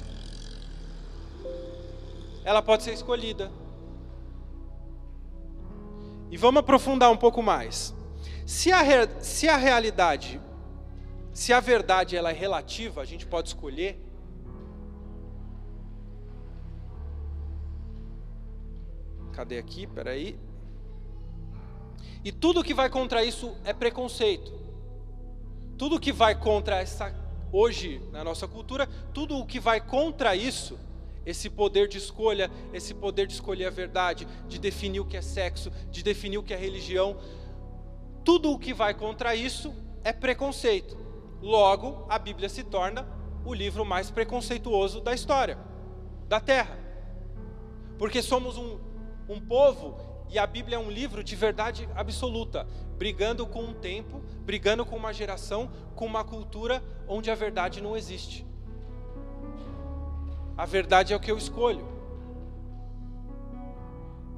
Ela 2.45 2.61
pode 2.61 2.83
ser 2.83 2.93
escolhida. 2.93 3.51
E 6.29 6.37
vamos 6.37 6.59
aprofundar 6.59 7.11
um 7.11 7.17
pouco 7.17 7.41
mais. 7.41 7.93
Se 8.45 8.71
a, 8.71 8.83
se 9.19 9.49
a 9.49 9.57
realidade, 9.57 10.39
se 11.33 11.51
a 11.51 11.59
verdade 11.59 12.15
ela 12.15 12.29
é 12.29 12.33
relativa, 12.33 13.01
a 13.01 13.05
gente 13.05 13.25
pode 13.25 13.49
escolher. 13.49 13.99
Cadê 19.33 19.57
aqui? 19.57 19.87
Peraí. 19.87 20.39
E 22.23 22.31
tudo 22.31 22.63
que 22.63 22.73
vai 22.73 22.89
contra 22.89 23.23
isso 23.23 23.55
é 23.65 23.73
preconceito. 23.73 24.53
Tudo 25.77 25.99
que 25.99 26.11
vai 26.11 26.39
contra 26.39 26.77
essa 26.79 27.13
hoje 27.51 28.01
na 28.11 28.23
nossa 28.23 28.47
cultura, 28.47 28.87
tudo 29.13 29.37
o 29.37 29.45
que 29.45 29.59
vai 29.59 29.81
contra 29.81 30.35
isso, 30.35 30.77
esse 31.25 31.49
poder 31.49 31.87
de 31.87 31.97
escolha, 31.97 32.51
esse 32.73 32.93
poder 32.93 33.27
de 33.27 33.33
escolher 33.33 33.65
a 33.65 33.69
verdade, 33.69 34.27
de 34.47 34.59
definir 34.59 34.99
o 34.99 35.05
que 35.05 35.17
é 35.17 35.21
sexo, 35.21 35.71
de 35.89 36.03
definir 36.03 36.37
o 36.37 36.43
que 36.43 36.53
é 36.53 36.57
religião, 36.57 37.17
tudo 38.23 38.51
o 38.51 38.59
que 38.59 38.73
vai 38.73 38.93
contra 38.93 39.35
isso 39.35 39.73
é 40.03 40.11
preconceito. 40.11 40.97
Logo, 41.41 42.05
a 42.09 42.17
Bíblia 42.17 42.49
se 42.49 42.63
torna 42.63 43.07
o 43.45 43.53
livro 43.53 43.85
mais 43.85 44.09
preconceituoso 44.09 44.99
da 44.99 45.13
história, 45.13 45.57
da 46.27 46.39
Terra. 46.39 46.77
Porque 47.97 48.21
somos 48.21 48.57
um, 48.57 48.79
um 49.29 49.39
povo 49.39 49.97
e 50.29 50.39
a 50.39 50.47
Bíblia 50.47 50.77
é 50.77 50.79
um 50.79 50.89
livro 50.89 51.23
de 51.23 51.35
verdade 51.35 51.87
absoluta, 51.95 52.67
brigando 52.97 53.45
com 53.45 53.63
um 53.63 53.73
tempo, 53.73 54.21
brigando 54.43 54.85
com 54.85 54.95
uma 54.95 55.13
geração, 55.13 55.71
com 55.95 56.05
uma 56.05 56.23
cultura 56.23 56.83
onde 57.07 57.29
a 57.29 57.35
verdade 57.35 57.81
não 57.81 57.95
existe. 57.95 58.45
A 60.57 60.65
verdade 60.65 61.13
é 61.13 61.15
o 61.15 61.19
que 61.19 61.31
eu 61.31 61.37
escolho. 61.37 61.85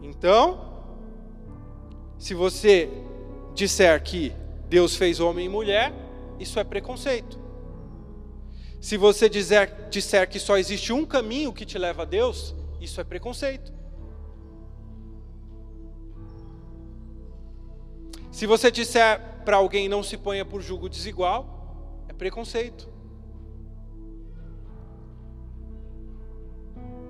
Então, 0.01 0.81
se 2.17 2.33
você 2.33 2.89
disser 3.53 4.01
que 4.01 4.33
Deus 4.67 4.95
fez 4.95 5.19
homem 5.19 5.45
e 5.45 5.49
mulher, 5.49 5.93
isso 6.39 6.59
é 6.59 6.63
preconceito. 6.63 7.39
Se 8.79 8.97
você 8.97 9.27
dizer, 9.27 9.89
disser 9.89 10.29
que 10.29 10.39
só 10.39 10.57
existe 10.57 10.93
um 10.93 11.05
caminho 11.05 11.53
que 11.53 11.65
te 11.65 11.77
leva 11.77 12.03
a 12.03 12.05
Deus, 12.05 12.55
isso 12.79 13.01
é 13.01 13.03
preconceito. 13.03 13.73
Se 18.31 18.45
você 18.45 18.69
disser 18.69 19.19
para 19.43 19.57
alguém 19.57 19.89
não 19.89 20.03
se 20.03 20.17
ponha 20.17 20.45
por 20.45 20.61
julgo 20.61 20.87
desigual, 20.87 22.03
é 22.07 22.13
preconceito. 22.13 22.87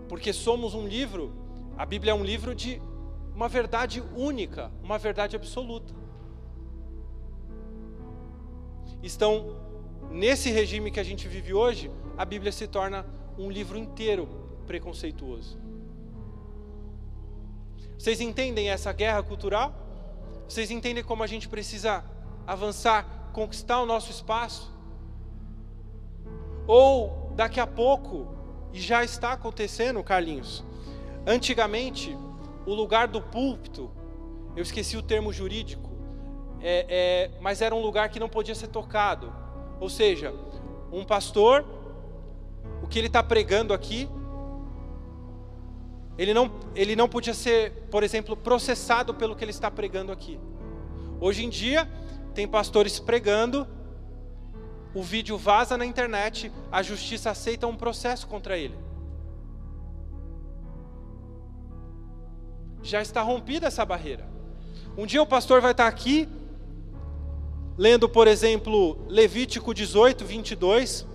Porque 0.08 0.32
somos 0.32 0.74
um 0.74 0.88
livro, 0.88 1.34
a 1.78 1.86
Bíblia 1.86 2.12
é 2.12 2.15
um 2.15 2.24
livro 2.24 2.56
de 2.56 2.82
uma 3.36 3.48
verdade 3.48 4.04
única, 4.15 4.72
uma 4.82 4.98
verdade 4.98 5.36
absoluta. 5.36 5.93
Estão 9.04 9.58
nesse 10.10 10.50
regime 10.50 10.89
que 10.89 11.00
a 11.00 11.04
gente 11.04 11.28
vive 11.28 11.54
hoje, 11.54 11.91
a 12.17 12.26
Bíblia 12.26 12.52
se 12.52 12.67
torna 12.67 13.06
um 13.38 13.52
livro 13.52 13.78
inteiro 13.78 14.28
preconceituoso. 14.65 15.60
Vocês 17.98 18.22
entendem 18.22 18.70
essa 18.70 18.91
guerra 18.91 19.24
cultural? 19.24 19.74
Vocês 20.48 20.72
entendem 20.72 21.04
como 21.04 21.24
a 21.24 21.28
gente 21.28 21.50
precisa 21.50 22.04
avançar, 22.46 23.30
conquistar 23.34 23.82
o 23.82 23.86
nosso 23.86 24.12
espaço? 24.12 24.72
Ou 26.65 27.32
daqui 27.36 27.60
a 27.60 27.67
pouco, 27.67 28.37
e 28.78 28.80
já 28.80 29.04
está 29.04 29.34
acontecendo, 29.34 30.04
Carlinhos, 30.04 30.63
antigamente, 31.26 32.16
o 32.63 32.76
lugar 32.76 33.08
do 33.08 33.20
púlpito, 33.20 33.90
eu 34.56 34.62
esqueci 34.62 34.96
o 34.96 35.02
termo 35.02 35.34
jurídico, 35.34 35.90
é, 36.62 36.86
é, 36.88 37.32
mas 37.42 37.60
era 37.60 37.74
um 37.74 37.82
lugar 37.82 38.10
que 38.10 38.20
não 38.20 38.30
podia 38.30 38.54
ser 38.54 38.68
tocado. 38.68 39.34
Ou 39.80 39.90
seja, 39.90 40.32
um 40.92 41.04
pastor, 41.04 41.66
o 42.84 42.88
que 42.88 43.00
ele 43.00 43.08
está 43.08 43.24
pregando 43.24 43.74
aqui, 43.74 44.08
ele 46.20 46.36
não, 46.36 46.52
ele 46.76 46.96
não 46.96 47.10
podia 47.10 47.34
ser, 47.34 47.88
por 47.90 48.04
exemplo, 48.04 48.38
processado 48.38 49.12
pelo 49.12 49.36
que 49.36 49.44
ele 49.44 49.52
está 49.52 49.72
pregando 49.72 50.12
aqui. 50.12 50.40
Hoje 51.20 51.44
em 51.44 51.50
dia, 51.50 51.90
tem 52.36 52.48
pastores 52.48 53.00
pregando, 53.00 53.68
o 54.98 55.04
vídeo 55.04 55.38
vaza 55.38 55.78
na 55.78 55.86
internet, 55.86 56.52
a 56.72 56.82
justiça 56.82 57.30
aceita 57.30 57.68
um 57.68 57.76
processo 57.76 58.26
contra 58.26 58.58
ele. 58.58 58.74
Já 62.82 63.00
está 63.00 63.22
rompida 63.22 63.68
essa 63.68 63.86
barreira. 63.86 64.28
Um 64.98 65.06
dia 65.06 65.22
o 65.22 65.28
pastor 65.28 65.62
vai 65.62 65.70
estar 65.70 65.86
aqui, 65.86 66.28
lendo, 67.78 68.10
por 68.10 68.28
exemplo, 68.28 68.98
Levítico 69.08 69.72
18, 69.72 70.26
22. 70.26 71.06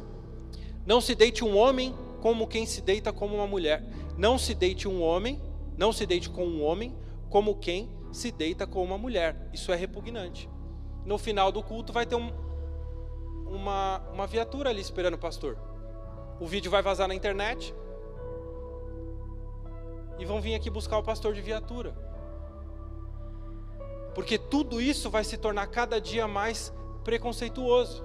Não 0.87 1.01
se 1.01 1.17
deite 1.17 1.45
um 1.45 1.57
homem 1.57 1.93
como 2.21 2.47
quem 2.47 2.65
se 2.67 2.81
deita 2.81 3.13
como 3.13 3.35
uma 3.35 3.49
mulher. 3.49 3.83
Não 4.17 4.39
se 4.39 4.55
deite 4.55 4.87
um 4.87 5.03
homem, 5.03 5.43
não 5.77 5.93
se 5.93 6.07
deite 6.07 6.31
com 6.31 6.47
um 6.47 6.63
homem 6.63 6.95
como 7.29 7.57
quem 7.57 7.91
se 8.13 8.31
deita 8.31 8.65
com 8.65 8.85
uma 8.85 8.97
mulher. 8.97 9.51
Isso 9.53 9.73
é 9.73 9.75
repugnante. 9.75 10.49
No 11.05 11.19
final 11.19 11.51
do 11.51 11.65
culto 11.65 11.93
vai 11.93 12.07
ter 12.07 12.15
um, 12.15 12.31
uma, 13.53 14.03
uma 14.13 14.27
viatura 14.27 14.71
ali 14.71 14.81
esperando 14.81 15.15
o 15.15 15.19
pastor. 15.19 15.59
O 16.41 16.47
vídeo 16.47 16.71
vai 16.71 16.83
vazar 16.83 17.07
na 17.07 17.15
internet. 17.15 17.75
E 20.19 20.25
vão 20.25 20.41
vir 20.41 20.55
aqui 20.55 20.71
buscar 20.71 20.99
o 20.99 21.03
pastor 21.03 21.35
de 21.35 21.41
viatura. 21.41 21.95
Porque 24.15 24.39
tudo 24.39 24.81
isso 24.81 25.11
vai 25.11 25.25
se 25.25 25.37
tornar 25.37 25.67
cada 25.67 26.01
dia 26.01 26.27
mais 26.27 26.73
preconceituoso. 27.05 28.05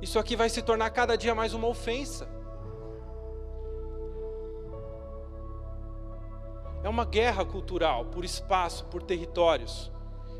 Isso 0.00 0.18
aqui 0.18 0.36
vai 0.36 0.48
se 0.48 0.62
tornar 0.62 0.90
cada 0.90 1.16
dia 1.16 1.34
mais 1.34 1.54
uma 1.54 1.66
ofensa. 1.66 2.28
É 6.82 6.88
uma 6.88 7.04
guerra 7.04 7.44
cultural 7.44 8.04
por 8.06 8.24
espaço, 8.24 8.84
por 8.86 9.02
territórios. 9.02 9.90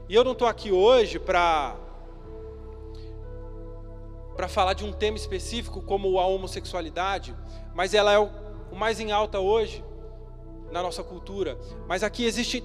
E 0.08 0.14
eu 0.14 0.24
não 0.24 0.32
estou 0.32 0.46
aqui 0.46 0.70
hoje 0.70 1.18
para 1.18 1.76
para 4.38 4.46
falar 4.46 4.72
de 4.72 4.84
um 4.84 4.92
tema 4.92 5.16
específico 5.16 5.82
como 5.82 6.16
a 6.16 6.24
homossexualidade, 6.24 7.34
mas 7.74 7.92
ela 7.92 8.12
é 8.12 8.20
o, 8.20 8.30
mais 8.72 9.00
em 9.00 9.10
alta 9.10 9.40
hoje 9.40 9.84
na 10.70 10.80
nossa 10.80 11.02
cultura. 11.02 11.58
Mas 11.88 12.04
aqui 12.04 12.24
existe 12.24 12.62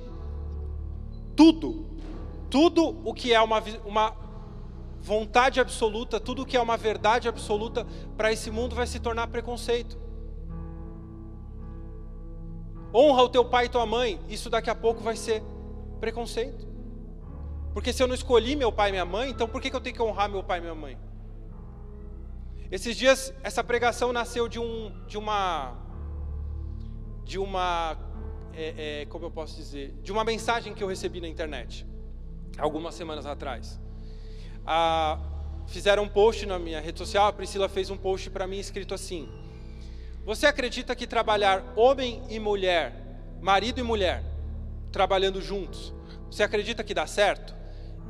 tudo, 1.35 1.87
tudo 2.47 2.95
o 3.03 3.11
que 3.11 3.33
é 3.33 3.41
uma, 3.41 3.59
uma 3.87 4.15
vontade 5.01 5.59
absoluta, 5.59 6.19
tudo 6.19 6.43
o 6.43 6.45
que 6.45 6.55
é 6.55 6.61
uma 6.61 6.77
verdade 6.77 7.27
absoluta 7.27 7.87
para 8.15 8.31
esse 8.31 8.51
mundo 8.51 8.75
vai 8.75 8.85
se 8.85 8.99
tornar 8.99 9.25
preconceito. 9.29 9.97
Honra 12.93 13.23
o 13.23 13.29
teu 13.29 13.43
pai 13.43 13.65
e 13.65 13.69
tua 13.69 13.87
mãe, 13.87 14.21
isso 14.29 14.47
daqui 14.47 14.69
a 14.69 14.75
pouco 14.75 15.01
vai 15.01 15.15
ser 15.15 15.41
preconceito. 15.99 16.67
Porque 17.73 17.91
se 17.91 18.03
eu 18.03 18.05
não 18.05 18.13
escolhi 18.13 18.55
meu 18.55 18.71
pai 18.71 18.89
e 18.89 18.91
minha 18.91 19.05
mãe, 19.05 19.31
então 19.31 19.47
por 19.47 19.59
que, 19.59 19.75
eu 19.75 19.81
tenho 19.81 19.95
que 19.95 20.03
honrar 20.03 20.29
meu 20.29 20.43
pai 20.43 20.59
e 20.59 20.61
minha 20.61 20.75
mãe? 20.75 21.12
Esses 22.73 22.97
dias, 22.97 23.31
essa 23.43 23.63
pregação 23.63 24.11
nasceu 24.11 24.47
de, 24.47 24.57
um, 24.57 24.91
de 25.05 25.15
uma. 25.15 25.77
De 27.23 27.37
uma. 27.37 27.95
É, 28.51 29.01
é, 29.01 29.05
como 29.05 29.25
eu 29.25 29.29
posso 29.29 29.55
dizer? 29.55 29.93
De 30.01 30.11
uma 30.11 30.23
mensagem 30.23 30.73
que 30.73 30.83
eu 30.83 30.87
recebi 30.87 31.21
na 31.21 31.27
internet, 31.27 31.85
algumas 32.57 32.95
semanas 32.95 33.27
atrás. 33.27 33.79
Ah, 34.65 35.19
fizeram 35.67 36.01
um 36.01 36.07
post 36.07 36.47
na 36.47 36.57
minha 36.57 36.81
rede 36.81 36.97
social, 36.97 37.27
a 37.27 37.31
Priscila 37.31 37.69
fez 37.69 37.91
um 37.91 37.95
post 37.95 38.31
para 38.31 38.47
mim 38.47 38.57
escrito 38.57 38.95
assim: 38.95 39.29
você 40.25 40.47
acredita 40.47 40.95
que 40.95 41.05
trabalhar 41.05 41.73
homem 41.75 42.23
e 42.27 42.39
mulher, 42.39 42.91
marido 43.39 43.81
e 43.81 43.83
mulher, 43.83 44.23
trabalhando 44.91 45.39
juntos, 45.39 45.93
você 46.25 46.41
acredita 46.41 46.83
que 46.83 46.95
dá 46.95 47.05
certo? 47.05 47.53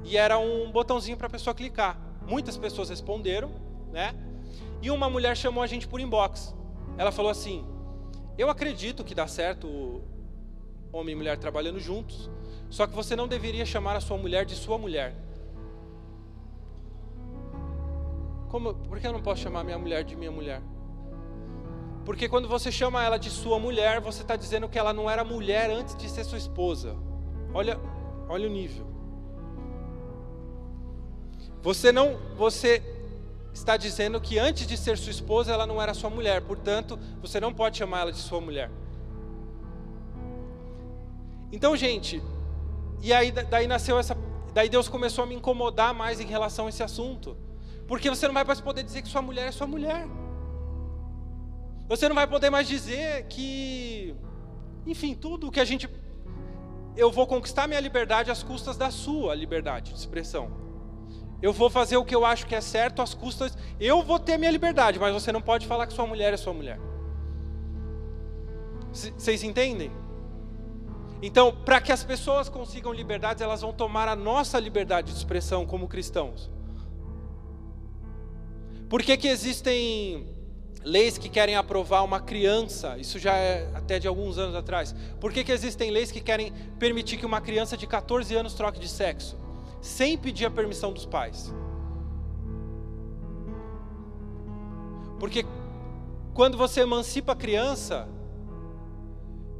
E 0.06 0.16
era 0.16 0.40
um 0.40 0.72
botãozinho 0.72 1.18
para 1.18 1.28
a 1.28 1.30
pessoa 1.30 1.54
clicar. 1.54 2.00
Muitas 2.26 2.56
pessoas 2.56 2.88
responderam, 2.88 3.52
né? 3.92 4.16
E 4.84 4.92
uma 4.92 5.10
mulher 5.10 5.36
chamou 5.38 5.64
a 5.64 5.68
gente 5.68 5.88
por 5.88 6.02
inbox. 6.02 6.54
Ela 6.98 7.10
falou 7.10 7.32
assim: 7.32 7.66
Eu 8.38 8.50
acredito 8.50 9.02
que 9.02 9.16
dá 9.16 9.26
certo 9.26 10.02
homem 10.92 11.14
e 11.14 11.16
mulher 11.16 11.38
trabalhando 11.38 11.80
juntos, 11.80 12.30
só 12.70 12.86
que 12.86 12.94
você 12.94 13.16
não 13.16 13.26
deveria 13.26 13.66
chamar 13.66 13.96
a 13.96 14.02
sua 14.02 14.18
mulher 14.18 14.46
de 14.46 14.56
sua 14.56 14.78
mulher. 14.78 15.16
Como, 18.50 18.76
por 18.76 19.00
que 19.00 19.08
eu 19.08 19.14
não 19.14 19.22
posso 19.22 19.42
chamar 19.42 19.64
minha 19.64 19.80
mulher 19.80 20.04
de 20.04 20.18
minha 20.18 20.30
mulher? 20.32 20.62
Porque 22.04 22.28
quando 22.28 22.50
você 22.50 22.70
chama 22.70 23.02
ela 23.02 23.18
de 23.18 23.30
sua 23.30 23.58
mulher, 23.58 24.02
você 24.02 24.22
está 24.22 24.36
dizendo 24.36 24.68
que 24.68 24.78
ela 24.78 24.92
não 24.92 25.10
era 25.10 25.24
mulher 25.24 25.72
antes 25.72 25.96
de 25.96 26.10
ser 26.10 26.26
sua 26.26 26.38
esposa. 26.38 26.94
Olha, 27.54 27.80
olha 28.28 28.48
o 28.50 28.52
nível. 28.52 28.86
Você 31.62 31.90
não, 31.94 32.18
você 32.36 32.93
está 33.54 33.78
dizendo 33.78 34.20
que 34.20 34.40
antes 34.40 34.66
de 34.66 34.76
ser 34.76 34.98
sua 34.98 35.12
esposa, 35.12 35.54
ela 35.54 35.68
não 35.68 35.82
era 35.82 35.94
sua 35.94 36.10
mulher. 36.10 36.42
Portanto, 36.42 37.00
você 37.22 37.40
não 37.40 37.54
pode 37.54 37.78
chamar 37.78 38.02
ela 38.02 38.12
de 38.12 38.18
sua 38.18 38.42
mulher. 38.42 38.72
Então, 41.52 41.78
gente, 41.78 42.22
e 43.02 43.14
aí 43.14 43.32
daí 43.32 43.68
nasceu 43.68 44.00
essa, 44.00 44.18
daí 44.54 44.68
Deus 44.68 44.90
começou 44.90 45.24
a 45.24 45.28
me 45.28 45.36
incomodar 45.36 45.94
mais 45.94 46.20
em 46.20 46.26
relação 46.26 46.66
a 46.66 46.70
esse 46.70 46.82
assunto. 46.82 47.38
Porque 47.88 48.10
você 48.10 48.28
não 48.28 48.34
vai 48.34 48.44
mais 48.44 48.60
poder 48.60 48.84
dizer 48.84 49.02
que 49.02 49.10
sua 49.10 49.22
mulher 49.22 49.48
é 49.48 49.52
sua 49.52 49.68
mulher. 49.68 50.08
Você 51.88 52.08
não 52.08 52.16
vai 52.16 52.26
poder 52.26 52.50
mais 52.50 52.68
dizer 52.68 53.26
que, 53.28 54.16
enfim, 54.88 55.14
tudo 55.14 55.52
que 55.52 55.60
a 55.60 55.66
gente. 55.66 55.88
Eu 56.96 57.12
vou 57.12 57.28
conquistar 57.28 57.68
minha 57.68 57.80
liberdade 57.80 58.32
às 58.32 58.42
custas 58.42 58.78
da 58.78 58.90
sua 58.90 59.36
liberdade 59.36 59.92
de 59.92 60.00
expressão. 60.00 60.63
Eu 61.44 61.52
vou 61.52 61.70
fazer 61.70 61.98
o 61.98 62.06
que 62.06 62.16
eu 62.16 62.24
acho 62.24 62.48
que 62.48 62.56
é 62.56 62.62
certo 62.62 63.02
às 63.02 63.14
custas. 63.14 63.58
Eu 63.78 64.02
vou 64.02 64.18
ter 64.18 64.38
minha 64.38 64.50
liberdade, 64.50 64.98
mas 64.98 65.14
você 65.14 65.30
não 65.30 65.42
pode 65.42 65.68
falar 65.68 65.86
que 65.86 65.92
sua 65.92 66.08
mulher 66.08 66.34
é 66.34 66.38
sua 66.38 66.54
mulher. 66.54 66.80
Vocês 68.94 69.44
entendem? 69.44 69.92
Então, 71.22 71.54
para 71.66 71.82
que 71.82 71.92
as 71.92 72.02
pessoas 72.02 72.48
consigam 72.48 72.94
liberdades, 72.94 73.42
elas 73.42 73.60
vão 73.60 73.74
tomar 73.74 74.08
a 74.08 74.16
nossa 74.16 74.58
liberdade 74.58 75.12
de 75.12 75.18
expressão 75.18 75.66
como 75.66 75.86
cristãos. 75.86 76.50
Por 78.88 79.04
que, 79.04 79.18
que 79.18 79.28
existem 79.28 80.26
leis 80.82 81.18
que 81.18 81.28
querem 81.28 81.58
aprovar 81.58 82.06
uma 82.06 82.22
criança? 82.22 82.98
Isso 82.98 83.20
já 83.20 83.36
é 83.36 83.70
até 83.74 84.00
de 84.00 84.08
alguns 84.08 84.38
anos 84.38 84.56
atrás. 84.56 84.96
Por 85.20 85.34
que, 85.34 85.44
que 85.44 85.52
existem 85.52 85.92
leis 85.92 86.10
que 86.10 86.22
querem 86.22 86.54
permitir 86.80 87.18
que 87.18 87.26
uma 87.26 87.42
criança 87.42 87.76
de 87.76 87.86
14 87.86 88.34
anos 88.34 88.54
troque 88.54 88.80
de 88.80 88.88
sexo? 88.88 89.43
Sem 89.84 90.18
pedir 90.18 90.46
a 90.46 90.50
permissão 90.50 90.94
dos 90.94 91.06
pais. 91.06 91.54
Porque 95.20 95.46
quando 96.34 96.58
você 96.58 96.82
emancipa 96.82 97.34
a 97.34 97.36
criança, 97.36 98.08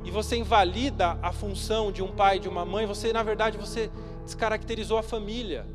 e 0.06 0.10
você 0.10 0.38
invalida 0.38 1.20
a 1.22 1.34
função 1.34 1.92
de 1.92 2.02
um 2.02 2.08
pai 2.08 2.38
e 2.38 2.40
de 2.40 2.48
uma 2.48 2.64
mãe, 2.64 2.86
você, 2.86 3.12
na 3.12 3.22
verdade, 3.22 3.58
você 3.58 3.92
descaracterizou 4.24 4.98
a 4.98 5.04
família. 5.04 5.66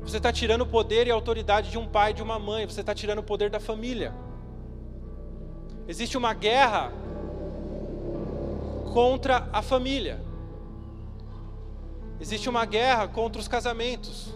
Você 0.00 0.16
está 0.16 0.32
tirando 0.32 0.62
o 0.62 0.66
poder 0.66 1.06
e 1.06 1.10
a 1.10 1.14
autoridade 1.14 1.70
de 1.70 1.76
um 1.76 1.86
pai 1.86 2.12
e 2.12 2.14
de 2.14 2.22
uma 2.22 2.38
mãe, 2.38 2.66
você 2.66 2.80
está 2.80 2.94
tirando 2.94 3.18
o 3.18 3.22
poder 3.22 3.50
da 3.50 3.60
família. 3.60 4.14
Existe 5.86 6.16
uma 6.16 6.32
guerra 6.32 6.90
contra 8.94 9.46
a 9.52 9.60
família. 9.60 10.27
Existe 12.20 12.48
uma 12.48 12.64
guerra 12.64 13.08
contra 13.08 13.40
os 13.40 13.48
casamentos. 13.48 14.34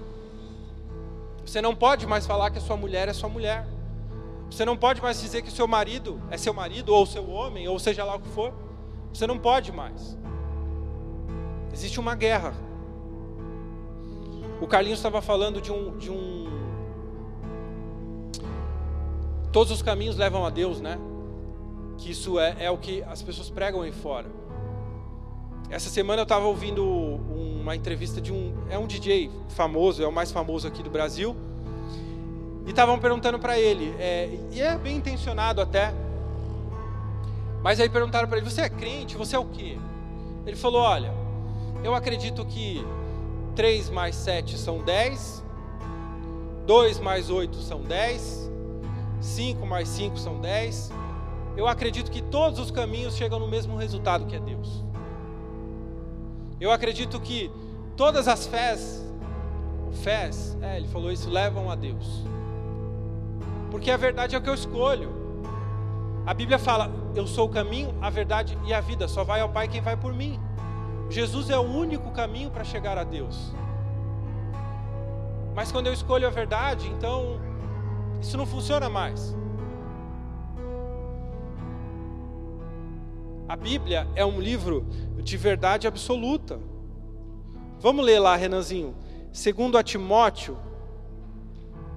Você 1.44 1.60
não 1.60 1.74
pode 1.74 2.06
mais 2.06 2.26
falar 2.26 2.50
que 2.50 2.58
a 2.58 2.60
sua 2.60 2.76
mulher 2.76 3.08
é 3.08 3.12
sua 3.12 3.28
mulher. 3.28 3.66
Você 4.50 4.64
não 4.64 4.76
pode 4.76 5.02
mais 5.02 5.20
dizer 5.20 5.42
que 5.42 5.50
seu 5.50 5.66
marido 5.66 6.20
é 6.30 6.36
seu 6.36 6.52
marido, 6.52 6.94
ou 6.94 7.06
seu 7.06 7.28
homem, 7.28 7.66
ou 7.68 7.78
seja 7.78 8.04
lá 8.04 8.16
o 8.16 8.20
que 8.20 8.28
for. 8.28 8.52
Você 9.12 9.26
não 9.26 9.38
pode 9.38 9.72
mais. 9.72 10.16
Existe 11.72 11.98
uma 11.98 12.14
guerra 12.14 12.54
o 14.62 14.66
Carlinhos 14.68 15.00
estava 15.00 15.20
falando 15.20 15.60
de 15.60 15.72
um, 15.72 15.98
de 15.98 16.08
um. 16.08 16.46
Todos 19.50 19.72
os 19.72 19.82
caminhos 19.82 20.16
levam 20.16 20.46
a 20.46 20.50
Deus, 20.50 20.80
né? 20.80 21.00
Que 21.98 22.12
isso 22.12 22.38
é, 22.38 22.54
é 22.60 22.70
o 22.70 22.78
que 22.78 23.02
as 23.02 23.20
pessoas 23.20 23.50
pregam 23.50 23.82
aí 23.82 23.90
fora. 23.90 24.30
Essa 25.68 25.90
semana 25.90 26.20
eu 26.20 26.22
estava 26.22 26.46
ouvindo 26.46 26.84
uma 27.62 27.74
entrevista 27.74 28.20
de 28.20 28.32
um. 28.32 28.52
É 28.68 28.76
um 28.76 28.86
DJ 28.86 29.30
famoso, 29.48 30.02
é 30.02 30.06
o 30.06 30.12
mais 30.12 30.30
famoso 30.30 30.68
aqui 30.68 30.82
do 30.82 30.90
Brasil. 30.90 31.34
E 32.66 32.70
estavam 32.70 32.98
perguntando 32.98 33.38
para 33.38 33.58
ele, 33.58 33.94
é, 33.98 34.38
e 34.52 34.60
é 34.60 34.76
bem 34.76 34.96
intencionado 34.96 35.60
até. 35.60 35.92
Mas 37.62 37.80
aí 37.80 37.88
perguntaram 37.88 38.28
para 38.28 38.38
ele: 38.38 38.48
Você 38.48 38.60
é 38.60 38.68
crente? 38.68 39.16
Você 39.16 39.34
é 39.34 39.38
o 39.38 39.46
quê? 39.46 39.78
Ele 40.44 40.56
falou: 40.56 40.82
Olha, 40.82 41.12
eu 41.82 41.94
acredito 41.94 42.44
que 42.44 42.84
3 43.54 43.90
mais 43.90 44.16
7 44.16 44.58
são 44.58 44.78
10, 44.78 45.42
2 46.66 47.00
mais 47.00 47.30
8 47.30 47.56
são 47.58 47.80
10, 47.80 48.50
5 49.20 49.66
mais 49.66 49.88
5 49.88 50.18
são 50.18 50.40
10. 50.40 50.92
Eu 51.56 51.66
acredito 51.68 52.10
que 52.10 52.22
todos 52.22 52.58
os 52.58 52.70
caminhos 52.70 53.14
chegam 53.14 53.38
no 53.38 53.48
mesmo 53.48 53.76
resultado 53.76 54.26
que 54.26 54.34
é 54.34 54.40
Deus. 54.40 54.82
Eu 56.62 56.70
acredito 56.70 57.18
que 57.18 57.50
todas 57.96 58.28
as 58.28 58.46
fés, 58.46 59.04
fés, 60.04 60.56
é, 60.62 60.76
ele 60.76 60.86
falou 60.86 61.10
isso, 61.10 61.28
levam 61.28 61.68
a 61.68 61.74
Deus. 61.74 62.24
Porque 63.68 63.90
a 63.90 63.96
verdade 63.96 64.36
é 64.36 64.38
o 64.38 64.40
que 64.40 64.48
eu 64.48 64.54
escolho. 64.54 65.10
A 66.24 66.32
Bíblia 66.32 66.60
fala: 66.60 66.88
Eu 67.16 67.26
sou 67.26 67.48
o 67.48 67.50
caminho, 67.50 67.92
a 68.00 68.08
verdade 68.10 68.56
e 68.64 68.72
a 68.72 68.80
vida. 68.80 69.08
Só 69.08 69.24
vai 69.24 69.40
ao 69.40 69.48
Pai 69.48 69.66
quem 69.66 69.80
vai 69.80 69.96
por 69.96 70.14
mim. 70.14 70.38
Jesus 71.10 71.50
é 71.50 71.58
o 71.58 71.62
único 71.62 72.12
caminho 72.12 72.48
para 72.48 72.62
chegar 72.62 72.96
a 72.96 73.02
Deus. 73.02 73.52
Mas 75.56 75.72
quando 75.72 75.88
eu 75.88 75.92
escolho 75.92 76.28
a 76.28 76.30
verdade, 76.30 76.88
então 76.96 77.40
isso 78.20 78.36
não 78.36 78.46
funciona 78.46 78.88
mais. 78.88 79.36
A 83.52 83.56
Bíblia 83.56 84.08
é 84.14 84.24
um 84.24 84.40
livro 84.40 84.86
de 85.22 85.36
verdade 85.36 85.86
absoluta. 85.86 86.58
Vamos 87.78 88.02
ler 88.02 88.18
lá, 88.18 88.34
Renanzinho. 88.34 88.96
Segundo 89.30 89.76
a 89.76 89.82
Timóteo, 89.82 90.56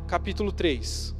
capítulo 0.05 0.51
3. 0.51 1.15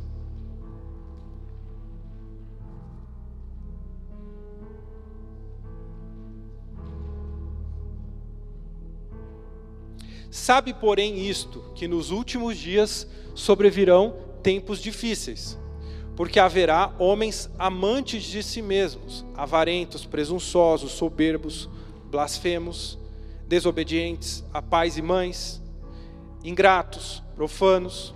Sabe, 10.30 10.74
porém, 10.74 11.30
isto, 11.30 11.64
que 11.74 11.88
nos 11.88 12.12
últimos 12.12 12.58
dias 12.58 13.08
sobrevirão 13.34 14.18
tempos 14.44 14.80
difíceis, 14.80 15.58
porque 16.16 16.40
haverá 16.40 16.94
homens 16.98 17.50
amantes 17.60 18.24
de 18.24 18.42
si 18.42 18.62
mesmos, 18.62 19.26
avarentos, 19.36 20.06
presunçosos, 20.06 20.94
soberbos, 20.94 21.70
blasfemos, 22.10 22.98
desobedientes 23.48 24.44
a 24.54 24.62
pais 24.62 24.98
e 24.98 25.02
mães, 25.02 25.62
ingratos, 26.44 27.22
profanos, 27.36 28.14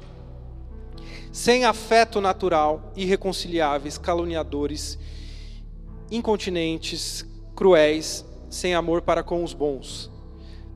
sem 1.31 1.65
afeto 1.65 2.21
natural, 2.21 2.91
irreconciliáveis, 2.95 3.97
caluniadores, 3.97 4.97
incontinentes, 6.09 7.25
cruéis, 7.55 8.25
sem 8.49 8.73
amor 8.73 9.01
para 9.01 9.21
com 9.21 9.43
os 9.43 9.53
bons 9.53 10.09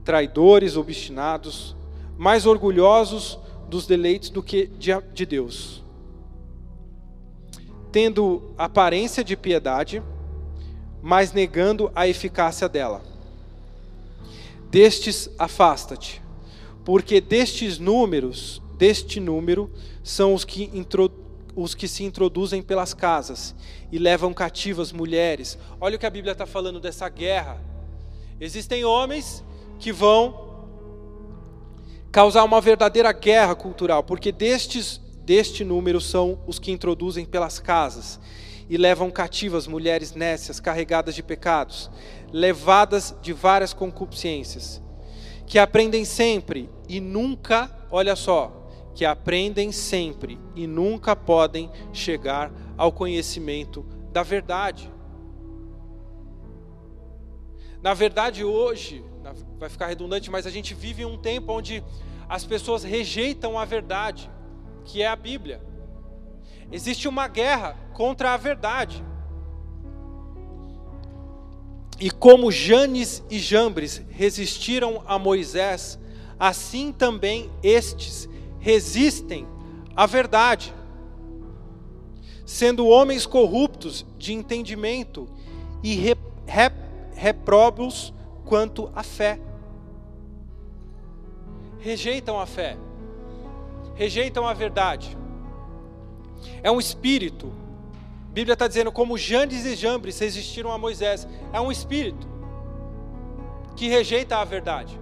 traidores, 0.03 0.75
obstinados, 0.75 1.75
mais 2.17 2.45
orgulhosos 2.45 3.39
dos 3.67 3.88
deleites 3.88 4.29
do 4.29 4.43
que 4.43 4.69
de 5.13 5.25
Deus. 5.25 5.83
Tendo 7.93 8.53
aparência 8.58 9.23
de 9.23 9.38
piedade, 9.38 10.03
mas 11.01 11.32
negando 11.32 11.89
a 11.95 12.08
eficácia 12.08 12.67
dela. 12.67 13.01
Destes 14.69 15.29
afasta-te, 15.38 16.21
porque 16.84 17.21
destes 17.21 17.77
números, 17.77 18.62
deste 18.77 19.19
número, 19.19 19.71
são 20.03 20.34
os 20.34 20.43
que, 20.43 20.69
os 21.56 21.75
que 21.75 21.88
se 21.88 22.03
introduzem 22.03 22.62
pelas 22.62 22.93
casas 22.93 23.53
e 23.91 23.99
levam 23.99 24.34
cativas 24.34 24.91
mulheres. 24.91 25.58
Olha 25.79 25.95
o 25.95 25.99
que 25.99 26.06
a 26.06 26.10
Bíblia 26.10 26.32
está 26.32 26.47
falando 26.47 26.79
dessa 26.79 27.08
guerra. 27.08 27.62
Existem 28.41 28.84
homens 28.84 29.43
que 29.77 29.91
vão 29.91 30.51
causar 32.12 32.43
uma 32.43 32.62
verdadeira 32.62 33.12
guerra 33.12 33.56
cultural, 33.56 34.03
porque 34.03 34.32
destes, 34.32 35.01
deste 35.25 35.63
número 35.63 36.01
são 36.01 36.39
os 36.45 36.59
que 36.59 36.71
introduzem 36.71 37.25
pelas 37.25 37.59
casas 37.59 38.19
e 38.69 38.77
levam 38.77 39.12
cativas 39.12 39.67
mulheres 39.67 40.13
nécias 40.13 40.59
carregadas 40.59 41.15
de 41.15 41.23
pecados, 41.23 41.89
levadas 42.31 43.15
de 43.21 43.33
várias 43.33 43.73
concupiscências, 43.73 44.81
que 45.45 45.59
aprendem 45.59 46.05
sempre 46.05 46.69
e 46.88 46.99
nunca, 46.99 47.69
olha 47.91 48.15
só, 48.15 48.69
que 48.95 49.05
aprendem 49.05 49.71
sempre 49.71 50.39
e 50.55 50.67
nunca 50.67 51.15
podem 51.15 51.69
chegar 51.91 52.51
ao 52.77 52.91
conhecimento 52.91 53.86
da 54.12 54.23
verdade. 54.23 54.91
Na 57.81 57.93
verdade, 57.93 58.43
hoje, 58.43 59.03
vai 59.57 59.69
ficar 59.69 59.88
redundante, 59.88 60.31
mas 60.31 60.47
a 60.47 60.49
gente 60.49 60.73
vive 60.73 61.03
um 61.03 61.17
tempo 61.17 61.51
onde 61.51 61.83
as 62.29 62.45
pessoas 62.45 62.83
rejeitam 62.83 63.59
a 63.59 63.65
verdade, 63.65 64.29
que 64.86 65.02
é 65.02 65.08
a 65.08 65.15
Bíblia. 65.15 65.62
Existe 66.72 67.08
uma 67.08 67.28
guerra 67.28 67.78
contra 67.93 68.34
a 68.34 68.38
verdade. 68.38 69.04
E 72.00 72.10
como 72.10 72.52
Janes 72.52 73.24
e 73.30 73.39
Jambres 73.39 74.04
resistiram 74.10 75.04
a 75.06 75.19
Moisés, 75.19 76.00
assim 76.39 76.91
também 76.91 77.50
estes 77.62 78.28
resistem 78.60 79.48
à 79.96 80.06
verdade, 80.06 80.74
sendo 82.46 82.88
homens 82.88 83.26
corruptos 83.26 84.06
de 84.17 84.34
entendimento 84.34 85.30
e 85.84 85.96
repróbios 87.13 88.13
quanto 88.46 88.91
à 88.96 89.04
fé. 89.04 89.39
Rejeitam 91.80 92.39
a 92.39 92.46
fé, 92.46 92.78
rejeitam 93.95 94.47
a 94.47 94.53
verdade. 94.53 95.17
É 96.62 96.71
um 96.71 96.79
espírito. 96.79 97.51
A 98.29 98.34
Bíblia 98.34 98.53
está 98.53 98.67
dizendo 98.67 98.91
como 98.91 99.17
Jandes 99.17 99.65
e 99.65 99.75
Jambres 99.75 100.19
resistiram 100.19 100.71
a 100.71 100.77
Moisés. 100.77 101.27
É 101.51 101.60
um 101.60 101.71
espírito 101.71 102.27
que 103.75 103.88
rejeita 103.88 104.38
a 104.38 104.43
verdade. 104.43 104.99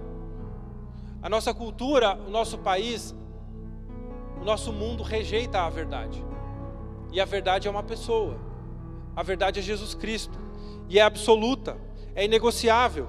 A 1.22 1.28
nossa 1.28 1.54
cultura, 1.54 2.18
o 2.26 2.30
nosso 2.30 2.58
país, 2.58 3.14
o 4.40 4.44
nosso 4.44 4.72
mundo 4.72 5.02
rejeita 5.02 5.60
a 5.60 5.70
verdade. 5.70 6.22
E 7.12 7.20
a 7.20 7.24
verdade 7.24 7.68
é 7.68 7.70
uma 7.70 7.82
pessoa. 7.82 8.36
A 9.14 9.22
verdade 9.22 9.60
é 9.60 9.62
Jesus 9.62 9.94
Cristo. 9.94 10.38
E 10.88 10.98
é 10.98 11.02
absoluta, 11.02 11.76
é 12.14 12.24
inegociável. 12.24 13.08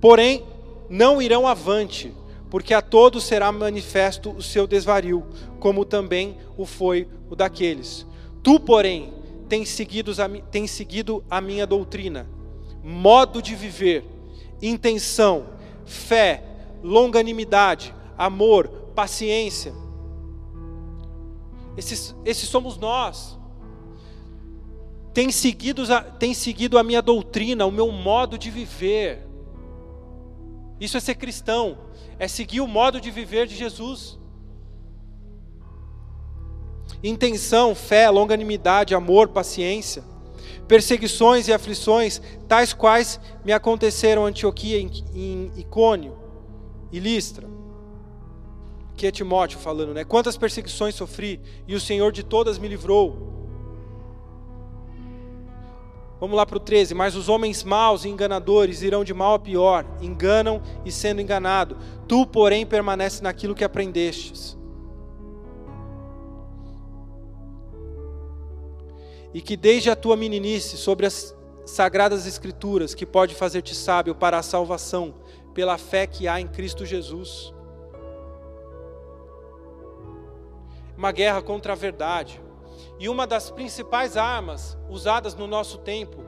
Porém, 0.00 0.46
não 0.88 1.20
irão 1.20 1.46
avante, 1.46 2.12
porque 2.50 2.72
a 2.72 2.80
todos 2.80 3.24
será 3.24 3.50
manifesto 3.50 4.30
o 4.30 4.42
seu 4.42 4.66
desvario, 4.66 5.24
como 5.58 5.84
também 5.84 6.36
o 6.56 6.64
foi 6.64 7.08
o 7.28 7.34
daqueles. 7.34 8.06
Tu, 8.42 8.60
porém, 8.60 9.12
tens 9.48 9.68
seguido 9.68 10.12
a, 10.12 10.28
tens 10.50 10.70
seguido 10.70 11.24
a 11.30 11.40
minha 11.40 11.66
doutrina, 11.66 12.28
modo 12.82 13.40
de 13.40 13.54
viver, 13.54 14.04
intenção, 14.60 15.46
fé, 15.84 16.44
longanimidade, 16.82 17.94
amor, 18.16 18.68
paciência. 18.94 19.74
Esses, 21.76 22.14
esses 22.24 22.48
somos 22.48 22.76
nós. 22.76 23.38
Tem 25.12 25.30
seguido, 25.30 25.82
tem 26.18 26.34
seguido 26.34 26.78
a 26.78 26.82
minha 26.82 27.00
doutrina, 27.00 27.66
o 27.66 27.72
meu 27.72 27.90
modo 27.90 28.36
de 28.36 28.50
viver. 28.50 29.26
Isso 30.80 30.96
é 30.96 31.00
ser 31.00 31.14
cristão 31.14 31.78
é 32.18 32.28
seguir 32.28 32.60
o 32.60 32.66
modo 32.66 33.00
de 33.00 33.10
viver 33.10 33.46
de 33.46 33.56
Jesus. 33.56 34.18
Intenção, 37.02 37.74
fé, 37.74 38.08
longanimidade, 38.08 38.94
amor, 38.94 39.28
paciência, 39.28 40.02
perseguições 40.66 41.48
e 41.48 41.52
aflições, 41.52 42.20
tais 42.48 42.72
quais 42.72 43.20
me 43.44 43.52
aconteceram 43.52 44.22
em 44.22 44.30
Antioquia, 44.30 44.80
em 44.80 45.52
Icônio 45.56 46.16
e 46.92 46.98
Listra. 46.98 47.48
Que 48.96 49.08
é 49.08 49.10
Timóteo 49.10 49.58
falando, 49.58 49.92
né? 49.92 50.04
Quantas 50.04 50.36
perseguições 50.36 50.94
sofri 50.94 51.40
e 51.66 51.74
o 51.74 51.80
Senhor 51.80 52.12
de 52.12 52.22
todas 52.22 52.58
me 52.58 52.68
livrou. 52.68 53.33
Vamos 56.24 56.38
lá 56.38 56.46
para 56.46 56.56
o 56.56 56.60
13. 56.60 56.94
Mas 56.94 57.14
os 57.14 57.28
homens 57.28 57.62
maus 57.62 58.06
e 58.06 58.08
enganadores 58.08 58.80
irão 58.80 59.04
de 59.04 59.12
mal 59.12 59.34
a 59.34 59.38
pior, 59.38 59.84
enganam 60.00 60.62
e 60.82 60.90
sendo 60.90 61.20
enganado. 61.20 61.76
Tu, 62.08 62.26
porém, 62.26 62.64
permanece 62.64 63.22
naquilo 63.22 63.54
que 63.54 63.62
aprendestes. 63.62 64.56
E 69.34 69.42
que 69.42 69.54
desde 69.54 69.90
a 69.90 69.96
tua 69.96 70.16
meninice, 70.16 70.78
sobre 70.78 71.04
as 71.04 71.36
sagradas 71.66 72.26
Escrituras, 72.26 72.94
que 72.94 73.04
pode 73.04 73.34
fazer-te 73.34 73.74
sábio 73.74 74.14
para 74.14 74.38
a 74.38 74.42
salvação, 74.42 75.16
pela 75.52 75.76
fé 75.76 76.06
que 76.06 76.26
há 76.26 76.40
em 76.40 76.48
Cristo 76.48 76.86
Jesus. 76.86 77.52
Uma 80.96 81.12
guerra 81.12 81.42
contra 81.42 81.74
a 81.74 81.76
verdade. 81.76 82.40
E 83.04 83.08
uma 83.10 83.26
das 83.26 83.50
principais 83.50 84.16
armas 84.16 84.78
usadas 84.88 85.34
no 85.34 85.46
nosso 85.46 85.76
tempo, 85.76 86.24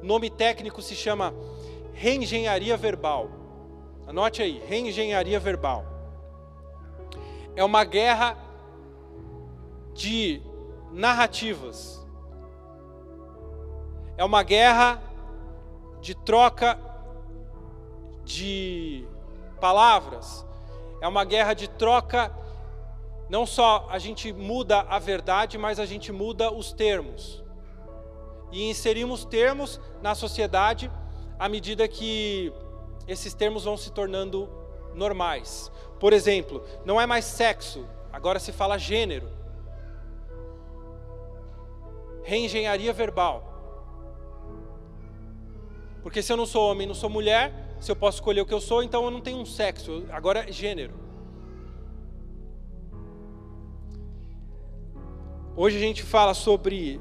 nome 0.00 0.30
técnico 0.30 0.80
se 0.80 0.94
chama 0.94 1.34
reengenharia 1.92 2.76
verbal. 2.76 3.28
Anote 4.06 4.40
aí, 4.40 4.62
reengenharia 4.68 5.40
verbal. 5.40 5.84
É 7.56 7.64
uma 7.64 7.82
guerra 7.82 8.38
de 9.92 10.40
narrativas. 10.92 12.06
É 14.16 14.24
uma 14.24 14.44
guerra 14.44 15.02
de 16.00 16.14
troca 16.14 16.78
de 18.24 19.04
palavras. 19.60 20.46
É 21.00 21.08
uma 21.08 21.24
guerra 21.24 21.52
de 21.52 21.68
troca 21.68 22.32
não 23.30 23.46
só 23.46 23.86
a 23.88 23.98
gente 24.00 24.32
muda 24.32 24.80
a 24.80 24.98
verdade, 24.98 25.56
mas 25.56 25.78
a 25.78 25.86
gente 25.86 26.10
muda 26.10 26.52
os 26.52 26.72
termos. 26.72 27.42
E 28.50 28.68
inserimos 28.68 29.24
termos 29.24 29.80
na 30.02 30.16
sociedade 30.16 30.90
à 31.38 31.48
medida 31.48 31.86
que 31.86 32.52
esses 33.06 33.32
termos 33.32 33.64
vão 33.64 33.76
se 33.76 33.92
tornando 33.92 34.50
normais. 34.96 35.70
Por 36.00 36.12
exemplo, 36.12 36.64
não 36.84 37.00
é 37.00 37.06
mais 37.06 37.24
sexo, 37.24 37.86
agora 38.12 38.40
se 38.40 38.50
fala 38.50 38.76
gênero. 38.76 39.30
Reengenharia 42.24 42.92
verbal. 42.92 43.44
Porque 46.02 46.20
se 46.20 46.32
eu 46.32 46.36
não 46.36 46.46
sou 46.46 46.68
homem, 46.68 46.84
não 46.84 46.94
sou 46.94 47.08
mulher, 47.08 47.76
se 47.78 47.92
eu 47.92 47.96
posso 47.96 48.16
escolher 48.16 48.40
o 48.40 48.46
que 48.46 48.54
eu 48.54 48.60
sou, 48.60 48.82
então 48.82 49.04
eu 49.04 49.10
não 49.12 49.20
tenho 49.20 49.38
um 49.38 49.46
sexo, 49.46 50.04
agora 50.10 50.48
é 50.48 50.52
gênero. 50.52 51.09
Hoje 55.56 55.76
a 55.76 55.80
gente 55.80 56.02
fala 56.02 56.32
sobre 56.32 57.00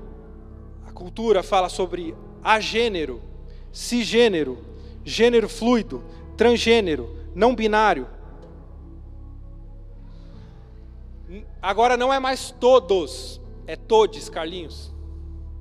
a 0.86 0.92
cultura, 0.92 1.44
fala 1.44 1.70
sobre 1.70 2.16
agênero, 2.44 3.22
cisgênero, 3.72 4.58
gênero 5.06 5.48
fluido, 5.48 6.04
transgênero, 6.36 7.16
não 7.36 7.56
binário. 7.56 8.08
Agora 11.62 11.96
não 11.96 12.12
é 12.12 12.20
mais 12.20 12.50
todos, 12.52 13.40
é 13.68 13.76
todes, 13.76 14.30
Carlinhos. 14.30 14.92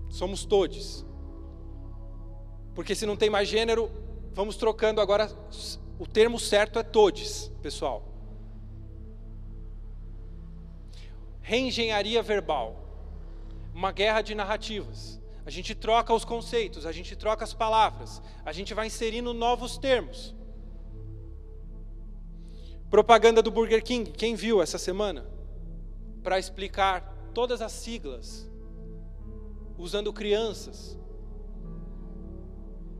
Somos 0.09 0.45
todes. 0.47 1.05
Porque 2.75 2.95
se 2.95 3.05
não 3.05 3.17
tem 3.17 3.29
mais 3.29 3.49
gênero, 3.49 3.91
vamos 4.33 4.57
trocando 4.57 5.01
agora. 5.01 5.31
O 5.99 6.07
termo 6.07 6.39
certo 6.39 6.79
é 6.79 6.83
todes, 6.83 7.53
pessoal. 7.61 8.08
Reengenharia 11.49 12.23
verbal 12.23 12.77
uma 13.73 13.91
guerra 13.91 14.21
de 14.21 14.35
narrativas. 14.35 15.19
A 15.47 15.51
gente 15.51 15.75
troca 15.75 16.13
os 16.13 16.27
conceitos, 16.27 16.85
a 16.85 16.93
gente 16.93 17.17
troca 17.17 17.43
as 17.43 17.55
palavras, 17.55 18.21
a 18.45 18.53
gente 18.53 18.75
vai 18.75 18.89
inserindo 18.89 19.33
novos 19.33 19.79
termos. 19.79 20.37
Propaganda 22.91 23.41
do 23.41 23.51
Burger 23.51 23.83
King, 23.83 24.11
quem 24.11 24.35
viu 24.35 24.61
essa 24.61 24.77
semana? 24.77 25.27
Para 26.23 26.39
explicar 26.39 27.17
todas 27.33 27.63
as 27.63 27.73
siglas, 27.73 28.47
usando 29.79 30.13
crianças. 30.13 30.99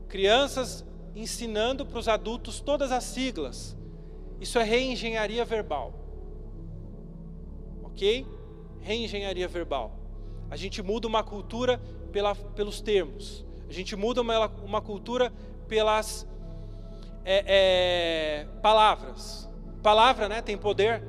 Crianças 0.07 0.83
ensinando 1.13 1.85
para 1.85 1.99
os 1.99 2.07
adultos 2.07 2.59
todas 2.59 2.91
as 2.91 3.03
siglas. 3.03 3.77
Isso 4.41 4.57
é 4.57 4.63
reengenharia 4.63 5.45
verbal. 5.45 5.93
Ok? 7.83 8.38
Reengenharia 8.81 9.47
verbal. 9.47 9.99
A 10.49 10.55
gente 10.55 10.81
muda 10.81 11.07
uma 11.07 11.23
cultura 11.23 11.79
pela, 12.11 12.33
pelos 12.35 12.81
termos. 12.81 13.45
A 13.67 13.73
gente 13.73 13.95
muda 13.95 14.21
uma, 14.21 14.47
uma 14.47 14.81
cultura 14.81 15.31
pelas 15.67 16.27
é, 17.23 17.43
é, 17.45 18.45
palavras. 18.61 19.49
Palavra, 19.83 20.27
né, 20.27 20.41
tem 20.41 20.57
poder. 20.57 21.03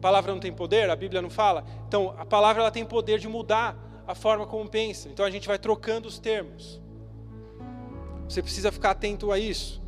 Palavra 0.00 0.32
não 0.32 0.40
tem 0.40 0.52
poder, 0.52 0.88
a 0.88 0.96
Bíblia 0.96 1.20
não 1.20 1.28
fala. 1.28 1.64
Então, 1.86 2.14
a 2.16 2.24
palavra 2.24 2.62
ela 2.62 2.70
tem 2.70 2.84
poder 2.84 3.18
de 3.18 3.28
mudar 3.28 3.76
a 4.06 4.14
forma 4.14 4.46
como 4.46 4.68
pensa. 4.68 5.08
Então, 5.08 5.24
a 5.24 5.30
gente 5.30 5.46
vai 5.46 5.58
trocando 5.58 6.08
os 6.08 6.18
termos. 6.18 6.80
Você 8.28 8.40
precisa 8.40 8.72
ficar 8.72 8.92
atento 8.92 9.30
a 9.32 9.38
isso. 9.38 9.82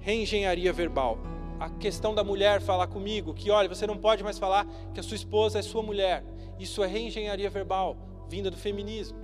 Reengenharia 0.00 0.72
verbal 0.72 1.18
a 1.58 1.68
questão 1.68 2.14
da 2.14 2.22
mulher 2.22 2.60
falar 2.60 2.86
comigo 2.86 3.34
que, 3.34 3.50
olha, 3.50 3.68
você 3.68 3.86
não 3.86 3.96
pode 3.96 4.22
mais 4.22 4.38
falar 4.38 4.66
que 4.94 5.00
a 5.00 5.02
sua 5.02 5.16
esposa 5.16 5.58
é 5.58 5.62
sua 5.62 5.82
mulher. 5.82 6.24
Isso 6.58 6.82
é 6.82 6.86
reengenharia 6.86 7.50
verbal, 7.50 7.96
vinda 8.28 8.50
do 8.50 8.56
feminismo. 8.56 9.18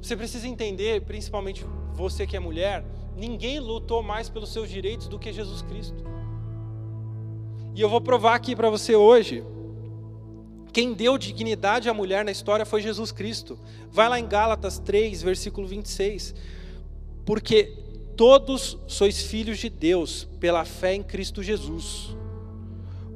Você 0.00 0.16
precisa 0.16 0.46
entender, 0.46 1.00
principalmente 1.02 1.64
você 1.94 2.26
que 2.26 2.36
é 2.36 2.40
mulher, 2.40 2.84
ninguém 3.16 3.58
lutou 3.58 4.02
mais 4.02 4.28
pelos 4.28 4.52
seus 4.52 4.68
direitos 4.68 5.08
do 5.08 5.18
que 5.18 5.32
Jesus 5.32 5.62
Cristo. 5.62 6.04
E 7.74 7.80
eu 7.80 7.88
vou 7.88 8.00
provar 8.00 8.34
aqui 8.34 8.54
para 8.54 8.68
você 8.68 8.94
hoje. 8.94 9.42
Quem 10.72 10.92
deu 10.92 11.16
dignidade 11.16 11.88
à 11.88 11.94
mulher 11.94 12.24
na 12.24 12.30
história 12.30 12.66
foi 12.66 12.82
Jesus 12.82 13.12
Cristo. 13.12 13.58
Vai 13.90 14.08
lá 14.08 14.18
em 14.18 14.26
Gálatas 14.26 14.78
3, 14.78 15.22
versículo 15.22 15.66
26. 15.66 16.34
Porque 17.24 17.83
Todos 18.16 18.78
sois 18.86 19.22
filhos 19.22 19.58
de 19.58 19.68
Deus 19.68 20.28
pela 20.38 20.64
fé 20.64 20.94
em 20.94 21.02
Cristo 21.02 21.42
Jesus. 21.42 22.16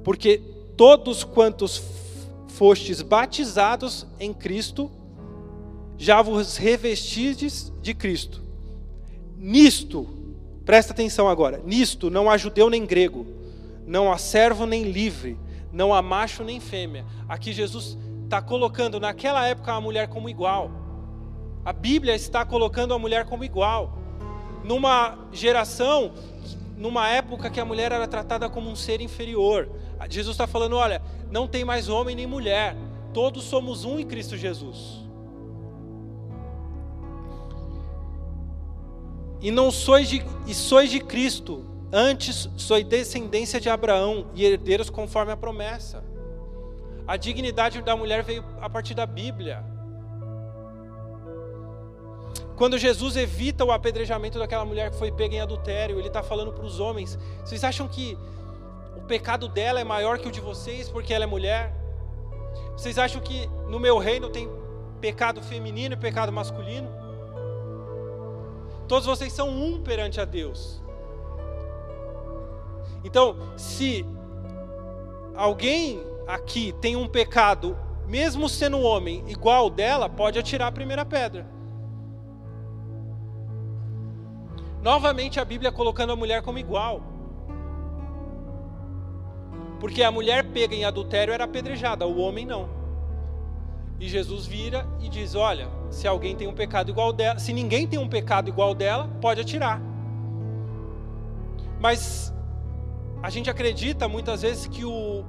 Porque 0.03 0.41
todos 0.77 1.25
quantos 1.25 1.83
fostes 2.49 3.03
batizados 3.03 4.07
em 4.19 4.33
Cristo, 4.33 4.91
já 5.97 6.23
vos 6.23 6.57
revestistes 6.57 7.73
de 7.83 7.95
Cristo. 7.95 8.43
Nisto, 9.37 10.09
presta 10.65 10.93
atenção 10.93 11.29
agora, 11.29 11.61
nisto 11.65 12.11
não 12.11 12.29
há 12.29 12.37
judeu 12.37 12.69
nem 12.69 12.85
grego, 12.85 13.27
não 13.87 14.13
há 14.13 14.19
servo 14.19 14.67
nem 14.67 14.85
livre, 14.85 15.39
não 15.73 15.95
há 15.95 16.03
macho 16.03 16.43
nem 16.43 16.61
fêmea. 16.61 17.05
Aqui 17.29 17.53
Jesus 17.53 17.97
está 18.25 18.43
colocando 18.43 19.01
naquela 19.01 19.47
época 19.47 19.73
a 19.73 19.81
mulher 19.81 20.09
como 20.09 20.29
igual. 20.29 20.71
A 21.65 21.73
Bíblia 21.73 22.15
está 22.15 22.45
colocando 22.45 22.95
a 22.95 22.99
mulher 22.99 23.25
como 23.25 23.45
igual. 23.45 23.98
Numa 24.65 25.19
geração, 25.33 26.13
numa 26.77 27.09
época 27.09 27.51
que 27.51 27.61
a 27.61 27.65
mulher 27.65 27.93
era 27.93 28.07
tratada 28.07 28.49
como 28.49 28.71
um 28.71 28.77
ser 28.77 29.01
inferior. 29.01 29.69
Jesus 30.09 30.35
está 30.35 30.47
falando: 30.47 30.77
olha, 30.77 31.03
não 31.31 31.47
tem 31.47 31.65
mais 31.65 31.89
homem 31.89 32.15
nem 32.15 32.27
mulher, 32.27 32.77
todos 33.13 33.45
somos 33.45 33.85
um 33.85 33.99
em 33.99 34.07
Cristo 34.07 34.37
Jesus. 34.37 35.07
E 39.41 39.51
não 39.51 39.71
sois 39.71 40.09
de, 40.09 40.25
e 40.47 40.55
sois 40.55 40.91
de 40.91 41.01
Cristo, 41.01 41.65
antes 41.93 42.49
sois 42.57 42.85
descendência 42.85 43.61
de 43.61 43.69
Abraão 43.69 44.27
e 44.35 44.45
herdeiros 44.45 44.91
conforme 44.91 45.33
a 45.33 45.37
promessa. 45.37 46.05
A 47.07 47.17
dignidade 47.17 47.81
da 47.83 47.97
mulher 47.97 48.23
veio 48.23 48.45
a 48.61 48.69
partir 48.69 48.95
da 48.95 49.07
Bíblia. 49.07 49.65
Quando 52.59 52.77
Jesus 52.77 53.17
evita 53.17 53.65
o 53.65 53.71
apedrejamento 53.71 54.37
daquela 54.37 54.65
mulher 54.65 54.91
que 54.91 54.97
foi 54.97 55.13
pega 55.13 55.37
em 55.37 55.41
adultério, 55.41 55.97
ele 55.97 56.09
está 56.09 56.25
falando 56.25 56.53
para 56.53 56.65
os 56.65 56.81
homens: 56.81 57.17
vocês 57.45 57.63
acham 57.63 57.87
que 57.87 58.19
o 58.97 59.01
pecado 59.03 59.49
dela 59.49 59.79
é 59.79 59.85
maior 59.85 60.19
que 60.19 60.27
o 60.27 60.33
de 60.33 60.41
vocês 60.41 60.89
porque 60.89 61.15
ela 61.15 61.23
é 61.23 61.27
mulher? 61.27 61.73
Vocês 62.73 62.99
acham 62.99 63.23
que 63.23 63.47
no 63.69 63.79
meu 63.79 63.97
reino 63.97 64.29
tem 64.29 64.51
pecado 65.01 65.41
feminino 65.41 65.95
e 65.95 65.97
pecado 65.97 66.33
masculino? 66.33 66.91
Todos 68.89 69.07
vocês 69.07 69.33
são 69.33 69.49
um 69.49 69.81
perante 69.81 70.21
a 70.21 70.25
Deus. 70.25 70.83
Então, 73.05 73.37
se 73.57 74.05
alguém 75.37 76.03
aqui 76.27 76.75
tem 76.81 76.97
um 76.97 77.07
pecado, 77.07 77.79
mesmo 78.05 78.49
sendo 78.49 78.79
um 78.79 78.85
homem 78.85 79.23
igual 79.29 79.71
dela, 79.71 80.09
pode 80.09 80.41
atirar 80.41 80.67
a 80.67 80.73
primeira 80.73 81.05
pedra. 81.05 81.58
Novamente 84.83 85.41
a 85.41 85.45
Bíblia 85.45 85.73
colocando 85.73 86.13
a 86.13 86.17
mulher 86.17 86.43
como 86.43 86.59
igual. 86.59 87.03
Porque 89.81 90.03
a 90.03 90.11
mulher 90.11 90.45
pega 90.45 90.75
em 90.75 90.85
adultério 90.85 91.33
era 91.33 91.45
apedrejada, 91.45 92.07
o 92.07 92.19
homem 92.19 92.45
não. 92.45 92.69
E 94.01 94.09
Jesus 94.09 94.47
vira 94.47 94.87
e 95.01 95.09
diz: 95.09 95.35
Olha, 95.35 95.69
se 95.91 96.07
alguém 96.07 96.37
tem 96.37 96.47
um 96.47 96.55
pecado 96.55 96.91
igual 96.91 97.13
dela, 97.13 97.39
se 97.39 97.53
ninguém 97.53 97.87
tem 97.87 97.99
um 97.99 98.09
pecado 98.09 98.49
igual 98.49 98.75
dela, 98.75 99.09
pode 99.21 99.41
atirar. 99.41 99.81
Mas 101.81 102.33
a 103.23 103.31
gente 103.31 103.51
acredita 103.51 104.09
muitas 104.09 104.43
vezes 104.43 104.67
que 104.67 104.85
o 104.85 105.25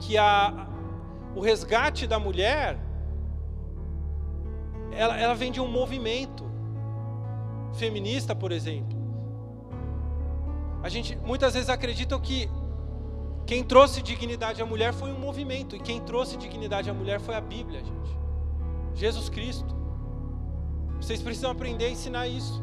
que 0.00 0.16
a, 0.16 0.68
o 1.34 1.40
resgate 1.40 2.06
da 2.06 2.20
mulher 2.20 2.78
ela, 4.92 5.18
ela 5.18 5.34
vem 5.34 5.50
de 5.50 5.60
um 5.60 5.66
movimento 5.66 6.47
feminista, 7.78 8.34
por 8.34 8.52
exemplo. 8.52 8.98
A 10.82 10.88
gente 10.88 11.16
muitas 11.24 11.54
vezes 11.54 11.68
acredita 11.68 12.18
que 12.20 12.48
quem 13.46 13.64
trouxe 13.64 14.02
dignidade 14.02 14.60
à 14.60 14.66
mulher 14.66 14.92
foi 14.92 15.10
um 15.10 15.18
movimento, 15.18 15.74
e 15.74 15.80
quem 15.80 16.00
trouxe 16.00 16.36
dignidade 16.36 16.90
à 16.90 16.94
mulher 16.94 17.18
foi 17.18 17.34
a 17.34 17.40
Bíblia, 17.40 17.80
gente. 17.82 18.18
Jesus 18.94 19.28
Cristo. 19.28 19.74
Vocês 21.00 21.22
precisam 21.22 21.50
aprender 21.50 21.86
a 21.86 21.90
ensinar 21.90 22.26
isso. 22.26 22.62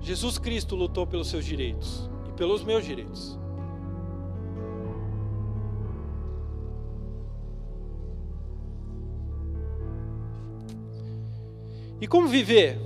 Jesus 0.00 0.36
Cristo 0.36 0.74
lutou 0.74 1.06
pelos 1.06 1.28
seus 1.28 1.44
direitos 1.44 2.10
e 2.28 2.32
pelos 2.32 2.64
meus 2.64 2.84
direitos. 2.84 3.38
E 12.02 12.08
como 12.08 12.26
viver? 12.26 12.80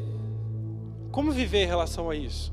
Como 1.11 1.33
viver 1.33 1.63
em 1.63 1.67
relação 1.67 2.11
a 2.11 2.15
isso? 2.15 2.53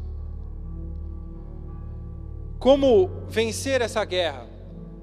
Como 2.57 3.09
vencer 3.27 3.81
essa 3.81 4.05
guerra? 4.05 4.47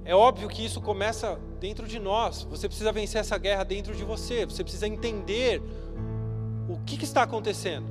É 0.02 0.14
óbvio 0.14 0.48
que 0.48 0.64
isso 0.64 0.80
começa 0.80 1.38
dentro 1.60 1.86
de 1.86 1.98
nós. 1.98 2.44
Você 2.44 2.66
precisa 2.66 2.90
vencer 2.90 3.20
essa 3.20 3.36
guerra 3.36 3.62
dentro 3.62 3.94
de 3.94 4.02
você. 4.02 4.46
Você 4.46 4.62
precisa 4.62 4.88
entender 4.88 5.62
o 6.66 6.78
que, 6.78 6.96
que 6.96 7.04
está 7.04 7.24
acontecendo. 7.24 7.88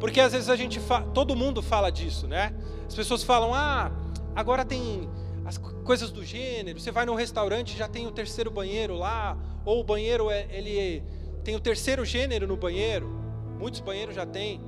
Porque 0.00 0.18
às 0.18 0.32
vezes 0.32 0.48
a 0.48 0.56
gente 0.56 0.80
todo 1.12 1.36
mundo 1.36 1.60
fala 1.60 1.90
disso, 1.90 2.26
né? 2.26 2.54
As 2.88 2.94
pessoas 2.94 3.22
falam: 3.22 3.52
"Ah, 3.52 3.92
agora 4.34 4.64
tem 4.64 5.06
as 5.44 5.58
coisas 5.58 6.10
do 6.10 6.24
gênero. 6.24 6.80
Você 6.80 6.90
vai 6.90 7.04
num 7.04 7.14
restaurante 7.14 7.76
já 7.76 7.86
tem 7.86 8.06
o 8.06 8.10
terceiro 8.10 8.50
banheiro 8.50 8.94
lá, 8.94 9.36
ou 9.66 9.80
o 9.80 9.84
banheiro 9.84 10.30
é, 10.30 10.46
ele 10.48 11.04
tem 11.46 11.54
o 11.54 11.60
terceiro 11.60 12.04
gênero 12.04 12.44
no 12.44 12.56
banheiro. 12.56 13.08
Muitos 13.56 13.78
banheiros 13.78 14.16
já 14.16 14.26
tem. 14.26 14.60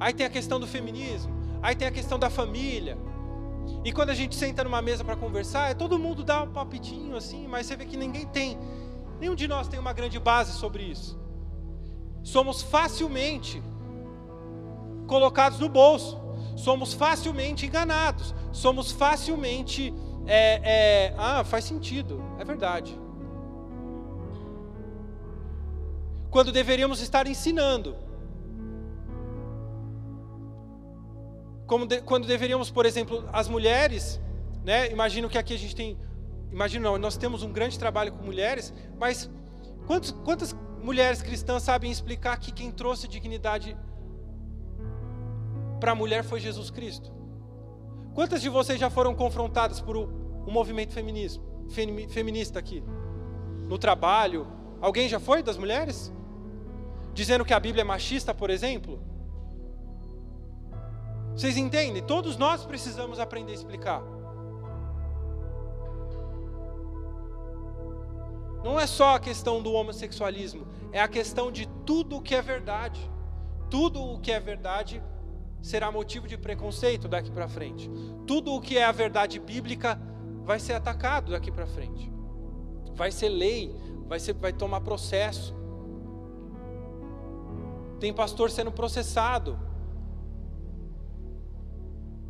Aí 0.00 0.14
tem 0.14 0.24
a 0.24 0.30
questão 0.30 0.58
do 0.58 0.66
feminismo. 0.66 1.30
Aí 1.62 1.76
tem 1.76 1.86
a 1.86 1.90
questão 1.90 2.18
da 2.18 2.30
família. 2.30 2.96
E 3.84 3.92
quando 3.92 4.08
a 4.08 4.14
gente 4.14 4.34
senta 4.34 4.64
numa 4.64 4.80
mesa 4.80 5.04
para 5.04 5.14
conversar, 5.14 5.70
é 5.70 5.74
todo 5.74 5.98
mundo 5.98 6.24
dá 6.24 6.42
um 6.42 6.50
palpitinho 6.50 7.14
assim, 7.14 7.46
mas 7.46 7.66
você 7.66 7.76
vê 7.76 7.84
que 7.84 7.98
ninguém 7.98 8.26
tem, 8.26 8.58
nenhum 9.20 9.34
de 9.34 9.46
nós 9.46 9.68
tem 9.68 9.78
uma 9.78 9.92
grande 9.92 10.18
base 10.18 10.52
sobre 10.52 10.84
isso. 10.84 11.20
Somos 12.22 12.62
facilmente 12.62 13.62
colocados 15.06 15.58
no 15.58 15.68
bolso, 15.68 16.18
somos 16.56 16.94
facilmente 16.94 17.66
enganados, 17.66 18.34
somos 18.52 18.90
facilmente. 18.90 19.92
É, 20.26 20.60
é, 20.64 21.14
ah, 21.18 21.44
faz 21.44 21.66
sentido, 21.66 22.24
é 22.38 22.44
verdade. 22.44 23.03
Quando 26.34 26.50
deveríamos 26.50 27.00
estar 27.00 27.28
ensinando. 27.28 27.94
De, 31.86 32.02
quando 32.02 32.26
deveríamos, 32.26 32.72
por 32.72 32.84
exemplo, 32.86 33.24
as 33.32 33.46
mulheres, 33.48 34.20
né? 34.64 34.90
Imagino 34.90 35.28
que 35.28 35.38
aqui 35.38 35.54
a 35.54 35.56
gente 35.56 35.76
tem, 35.76 35.96
imagino 36.50 36.90
não, 36.90 36.98
nós 36.98 37.16
temos 37.16 37.44
um 37.44 37.52
grande 37.52 37.78
trabalho 37.78 38.10
com 38.10 38.24
mulheres, 38.24 38.74
mas 38.98 39.30
quantos, 39.86 40.10
quantas 40.10 40.56
mulheres 40.82 41.22
cristãs 41.22 41.62
sabem 41.62 41.88
explicar 41.88 42.36
que 42.40 42.50
quem 42.50 42.72
trouxe 42.72 43.06
dignidade 43.06 43.76
para 45.78 45.92
a 45.92 45.94
mulher 45.94 46.24
foi 46.24 46.40
Jesus 46.40 46.68
Cristo? 46.68 47.12
Quantas 48.12 48.42
de 48.42 48.48
vocês 48.48 48.80
já 48.80 48.90
foram 48.90 49.14
confrontadas 49.14 49.80
por 49.80 49.96
um 49.96 50.50
movimento 50.50 50.94
feminismo, 50.94 51.44
feminista 52.08 52.58
aqui? 52.58 52.82
No 53.68 53.78
trabalho? 53.78 54.48
Alguém 54.80 55.08
já 55.08 55.20
foi 55.20 55.40
das 55.40 55.56
mulheres? 55.56 56.12
Dizendo 57.14 57.44
que 57.44 57.54
a 57.54 57.60
Bíblia 57.60 57.82
é 57.82 57.84
machista, 57.84 58.34
por 58.34 58.50
exemplo? 58.50 59.00
Vocês 61.34 61.56
entendem? 61.56 62.02
Todos 62.02 62.36
nós 62.36 62.64
precisamos 62.64 63.18
aprender 63.18 63.52
a 63.52 63.54
explicar. 63.54 64.02
Não 68.64 68.80
é 68.80 68.86
só 68.86 69.16
a 69.16 69.20
questão 69.20 69.62
do 69.62 69.72
homossexualismo, 69.72 70.66
é 70.90 71.00
a 71.00 71.08
questão 71.08 71.52
de 71.52 71.66
tudo 71.84 72.16
o 72.16 72.22
que 72.22 72.34
é 72.34 72.42
verdade. 72.42 73.00
Tudo 73.68 74.02
o 74.02 74.18
que 74.20 74.32
é 74.32 74.40
verdade 74.40 75.02
será 75.60 75.90
motivo 75.90 76.26
de 76.28 76.36
preconceito 76.36 77.08
daqui 77.08 77.30
para 77.30 77.48
frente. 77.48 77.90
Tudo 78.26 78.54
o 78.54 78.60
que 78.60 78.78
é 78.78 78.84
a 78.84 78.92
verdade 78.92 79.38
bíblica 79.38 80.00
vai 80.44 80.58
ser 80.60 80.74
atacado 80.74 81.32
daqui 81.32 81.50
para 81.50 81.66
frente. 81.66 82.12
Vai 82.94 83.10
ser 83.10 83.28
lei, 83.28 83.74
vai, 84.06 84.20
ser, 84.20 84.34
vai 84.34 84.52
tomar 84.52 84.80
processo. 84.80 85.54
Tem 88.00 88.12
pastor 88.12 88.50
sendo 88.50 88.72
processado. 88.72 89.58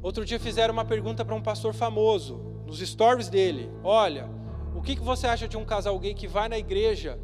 Outro 0.03 0.25
dia 0.25 0.39
fizeram 0.39 0.73
uma 0.73 0.85
pergunta 0.85 1.25
para 1.25 1.35
um 1.35 1.43
pastor 1.43 1.73
famoso, 1.73 2.37
nos 2.67 2.79
stories 2.79 3.29
dele: 3.29 3.71
Olha, 3.83 4.29
o 4.75 4.83
que, 4.83 4.97
que 4.97 5.03
você 5.03 5.27
acha 5.27 5.49
de 5.49 5.57
um 5.57 5.65
casal 5.65 5.99
gay 5.99 6.15
que 6.15 6.29
vai 6.29 6.49
na 6.49 6.59
igreja, 6.59 7.19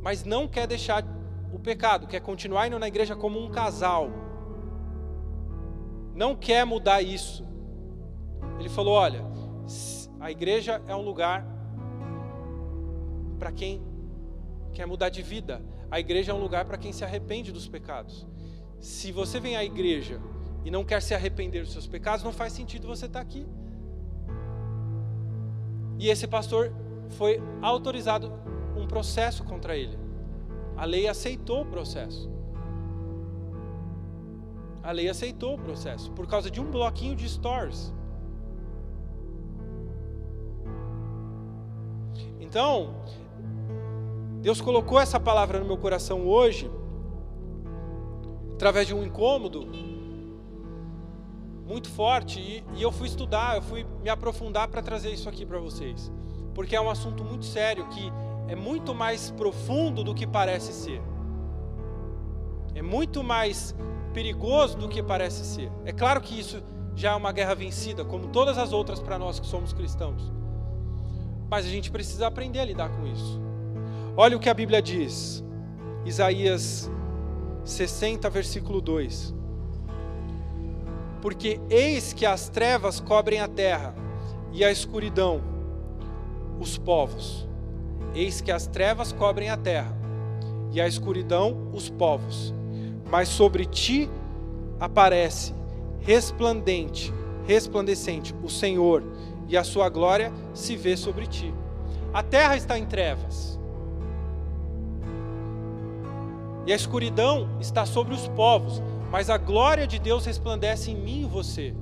mas 0.00 0.24
não 0.24 0.46
quer 0.46 0.66
deixar 0.66 1.04
o 1.52 1.58
pecado, 1.58 2.06
quer 2.06 2.20
continuar 2.20 2.68
indo 2.68 2.78
na 2.78 2.86
igreja 2.86 3.16
como 3.16 3.42
um 3.42 3.50
casal, 3.50 4.10
não 6.14 6.36
quer 6.36 6.64
mudar 6.64 7.02
isso? 7.02 7.44
Ele 8.60 8.68
falou: 8.68 8.94
Olha, 8.94 9.24
a 10.20 10.30
igreja 10.30 10.80
é 10.86 10.94
um 10.94 11.02
lugar 11.02 11.44
para 13.38 13.50
quem 13.50 13.82
quer 14.72 14.86
mudar 14.86 15.08
de 15.08 15.20
vida, 15.22 15.60
a 15.92 16.00
igreja 16.00 16.32
é 16.32 16.34
um 16.34 16.40
lugar 16.40 16.64
para 16.64 16.78
quem 16.78 16.90
se 16.90 17.04
arrepende 17.04 17.52
dos 17.52 17.68
pecados. 17.68 18.26
Se 18.80 19.12
você 19.12 19.38
vem 19.38 19.56
à 19.56 19.62
igreja 19.62 20.18
e 20.64 20.70
não 20.70 20.86
quer 20.86 21.02
se 21.02 21.14
arrepender 21.14 21.64
dos 21.64 21.72
seus 21.72 21.86
pecados, 21.86 22.24
não 22.24 22.32
faz 22.32 22.54
sentido 22.54 22.86
você 22.86 23.04
estar 23.04 23.20
aqui. 23.20 23.46
E 25.98 26.08
esse 26.08 26.26
pastor 26.26 26.72
foi 27.10 27.42
autorizado 27.60 28.32
um 28.74 28.86
processo 28.86 29.44
contra 29.44 29.76
ele. 29.76 29.98
A 30.78 30.86
lei 30.86 31.06
aceitou 31.06 31.60
o 31.60 31.66
processo. 31.66 32.32
A 34.82 34.92
lei 34.92 35.10
aceitou 35.10 35.56
o 35.56 35.58
processo 35.58 36.10
por 36.12 36.26
causa 36.26 36.50
de 36.50 36.58
um 36.58 36.70
bloquinho 36.70 37.14
de 37.14 37.28
stories. 37.28 37.92
Então, 42.40 42.94
Deus 44.42 44.60
colocou 44.60 44.98
essa 44.98 45.20
palavra 45.20 45.60
no 45.60 45.64
meu 45.64 45.78
coração 45.78 46.26
hoje, 46.26 46.68
através 48.54 48.88
de 48.88 48.94
um 48.94 49.04
incômodo 49.04 49.68
muito 51.64 51.88
forte, 51.88 52.40
e, 52.40 52.64
e 52.74 52.82
eu 52.82 52.90
fui 52.90 53.06
estudar, 53.06 53.54
eu 53.54 53.62
fui 53.62 53.86
me 54.02 54.10
aprofundar 54.10 54.66
para 54.66 54.82
trazer 54.82 55.10
isso 55.10 55.28
aqui 55.28 55.46
para 55.46 55.60
vocês, 55.60 56.10
porque 56.54 56.74
é 56.74 56.80
um 56.80 56.90
assunto 56.90 57.22
muito 57.22 57.44
sério 57.44 57.86
que 57.86 58.12
é 58.48 58.56
muito 58.56 58.92
mais 58.92 59.30
profundo 59.30 60.02
do 60.02 60.12
que 60.12 60.26
parece 60.26 60.72
ser, 60.72 61.00
é 62.74 62.82
muito 62.82 63.22
mais 63.22 63.76
perigoso 64.12 64.76
do 64.76 64.88
que 64.88 65.04
parece 65.04 65.44
ser. 65.44 65.70
É 65.84 65.92
claro 65.92 66.20
que 66.20 66.38
isso 66.38 66.60
já 66.96 67.12
é 67.12 67.14
uma 67.14 67.30
guerra 67.30 67.54
vencida, 67.54 68.04
como 68.04 68.26
todas 68.26 68.58
as 68.58 68.72
outras 68.72 68.98
para 68.98 69.20
nós 69.20 69.38
que 69.38 69.46
somos 69.46 69.72
cristãos. 69.72 70.32
Mas 71.48 71.64
a 71.64 71.68
gente 71.68 71.92
precisa 71.92 72.26
aprender 72.26 72.58
a 72.58 72.64
lidar 72.64 72.90
com 72.90 73.06
isso. 73.06 73.51
Olha 74.16 74.36
o 74.36 74.40
que 74.40 74.48
a 74.48 74.54
Bíblia 74.54 74.82
diz. 74.82 75.44
Isaías 76.04 76.90
60, 77.64 78.28
versículo 78.30 78.80
2. 78.80 79.34
Porque 81.20 81.60
eis 81.70 82.12
que 82.12 82.26
as 82.26 82.48
trevas 82.48 82.98
cobrem 82.98 83.40
a 83.40 83.48
terra, 83.48 83.94
e 84.52 84.64
a 84.64 84.70
escuridão 84.70 85.40
os 86.60 86.76
povos. 86.76 87.48
Eis 88.14 88.40
que 88.40 88.50
as 88.50 88.66
trevas 88.66 89.12
cobrem 89.12 89.48
a 89.48 89.56
terra, 89.56 89.96
e 90.72 90.80
a 90.80 90.86
escuridão 90.86 91.70
os 91.72 91.88
povos 91.88 92.52
mas 93.12 93.28
sobre 93.28 93.66
ti 93.66 94.10
aparece 94.80 95.52
resplandente, 96.00 97.12
resplandecente 97.46 98.34
o 98.42 98.48
Senhor, 98.48 99.04
e 99.46 99.54
a 99.54 99.62
sua 99.62 99.90
glória 99.90 100.32
se 100.54 100.76
vê 100.76 100.96
sobre 100.96 101.26
ti. 101.26 101.52
A 102.10 102.22
terra 102.22 102.56
está 102.56 102.78
em 102.78 102.86
trevas. 102.86 103.60
E 106.66 106.72
a 106.72 106.76
escuridão 106.76 107.48
está 107.60 107.84
sobre 107.84 108.14
os 108.14 108.28
povos, 108.28 108.82
mas 109.10 109.28
a 109.28 109.36
glória 109.36 109.86
de 109.86 109.98
Deus 109.98 110.24
resplandece 110.24 110.90
em 110.90 110.96
mim 110.96 111.22
e 111.22 111.26
você. 111.26 111.74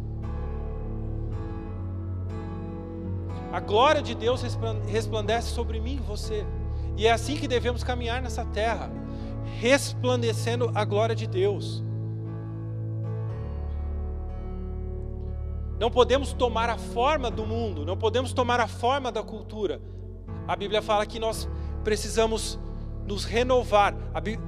A 3.53 3.61
glória 3.61 4.01
de 4.01 4.15
Deus 4.15 4.43
resplandece 4.87 5.51
sobre 5.51 5.81
mim 5.81 5.97
e 5.97 6.07
você. 6.07 6.47
E 6.97 7.07
é 7.07 7.13
assim 7.13 7.37
que 7.37 7.49
devemos 7.49 7.83
caminhar 7.83 8.23
nessa 8.23 8.45
terra 8.45 8.91
resplandecendo 9.59 10.71
a 10.75 10.85
glória 10.85 11.15
de 11.15 11.27
Deus. 11.27 11.83
Não 15.79 15.91
podemos 15.91 16.33
tomar 16.33 16.69
a 16.69 16.77
forma 16.77 17.31
do 17.31 17.47
mundo, 17.47 17.85
não 17.85 17.97
podemos 17.97 18.33
tomar 18.33 18.61
a 18.61 18.67
forma 18.67 19.11
da 19.11 19.23
cultura. 19.23 19.81
A 20.47 20.55
Bíblia 20.55 20.83
fala 20.83 21.07
que 21.07 21.19
nós 21.19 21.49
precisamos 21.83 22.59
nos 23.07 23.25
renovar. 23.25 23.95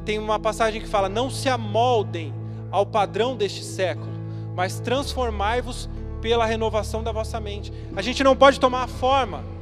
Tem 0.05 0.19
uma 0.19 0.39
passagem 0.39 0.81
que 0.81 0.89
fala: 0.89 1.09
Não 1.09 1.31
se 1.31 1.49
amoldem 1.49 2.35
ao 2.71 2.87
padrão 2.87 3.37
deste 3.37 3.63
século, 3.63 4.13
mas 4.55 4.81
transformai-vos 4.81 5.89
pela 6.21 6.47
renovação 6.47 7.03
da 7.03 7.13
vossa 7.13 7.41
mente. 7.41 7.73
A 7.97 8.03
gente 8.03 8.23
não 8.23 8.37
pode 8.37 8.61
tomar 8.61 8.85
a 8.85 8.89
forma 8.89 9.53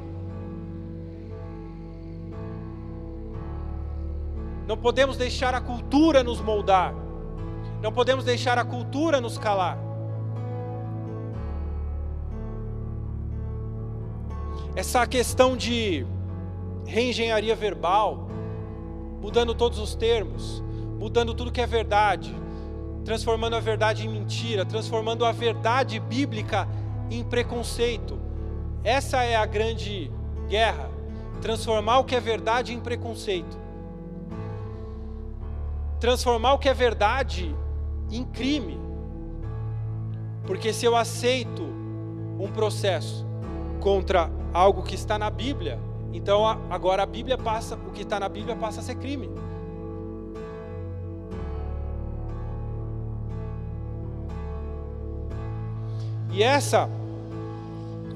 Não 4.70 4.76
podemos 4.76 5.16
deixar 5.16 5.53
a 5.53 5.61
cultura 5.61 6.22
nos 6.22 6.41
moldar. 6.41 6.95
Não 7.82 7.93
podemos 7.93 8.24
deixar 8.24 8.57
a 8.57 8.64
cultura 8.64 9.20
nos 9.20 9.36
calar. 9.36 9.76
Essa 14.76 15.05
questão 15.09 15.57
de 15.57 16.07
reengenharia 16.86 17.57
verbal, 17.57 18.28
mudando 19.21 19.55
todos 19.55 19.79
os 19.79 19.95
termos, 19.95 20.62
mudando 20.99 21.35
tudo 21.35 21.53
que 21.53 21.61
é 21.61 21.66
verdade, 21.66 22.35
transformando 23.05 23.57
a 23.57 23.61
verdade 23.61 24.07
em 24.07 24.09
mentira, 24.09 24.64
transformando 24.64 25.25
a 25.25 25.33
verdade 25.33 25.99
bíblica 26.01 26.68
em 27.11 27.23
preconceito. 27.23 28.18
Essa 28.83 29.23
é 29.23 29.37
a 29.37 29.47
grande 29.47 30.11
guerra, 30.49 30.91
transformar 31.41 31.99
o 31.99 32.05
que 32.05 32.14
é 32.14 32.21
verdade 32.21 32.73
em 32.73 32.81
preconceito 32.81 33.61
transformar 36.01 36.55
o 36.55 36.59
que 36.59 36.68
é 36.68 36.75
verdade 36.75 37.55
em 38.11 38.25
crime. 38.25 38.81
Porque 40.47 40.73
se 40.73 40.87
eu 40.87 40.97
aceito 40.97 41.62
um 42.41 42.51
processo 42.51 43.27
contra 43.79 44.31
algo 44.53 44.83
que 44.83 44.95
está 44.95 45.18
na 45.18 45.29
Bíblia, 45.29 45.79
então 46.13 46.47
agora 46.47 47.03
a 47.03 47.07
Bíblia 47.07 47.39
passa, 47.39 47.75
o 47.75 47.91
que 47.93 48.03
está 48.03 48.19
na 48.21 48.29
Bíblia 48.29 48.57
passa 48.57 48.81
a 48.81 48.83
ser 48.83 48.97
crime. 48.97 49.31
E 56.33 56.43
essa 56.43 56.89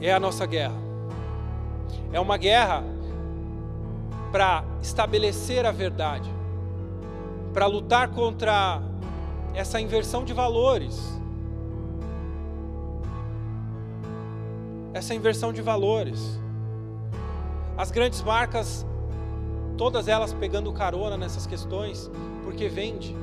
é 0.00 0.12
a 0.12 0.20
nossa 0.20 0.46
guerra. 0.46 0.76
É 2.12 2.20
uma 2.20 2.36
guerra 2.36 2.84
para 4.30 4.64
estabelecer 4.80 5.66
a 5.66 5.72
verdade 5.72 6.34
para 7.54 7.66
lutar 7.66 8.08
contra 8.08 8.82
essa 9.54 9.80
inversão 9.80 10.24
de 10.24 10.32
valores. 10.32 11.00
Essa 14.92 15.14
inversão 15.14 15.52
de 15.52 15.62
valores. 15.62 16.40
As 17.76 17.90
grandes 17.90 18.22
marcas, 18.22 18.86
todas 19.76 20.06
elas 20.06 20.32
pegando 20.32 20.72
carona 20.72 21.16
nessas 21.16 21.46
questões, 21.46 22.10
porque 22.44 22.68
vende. 22.68 23.16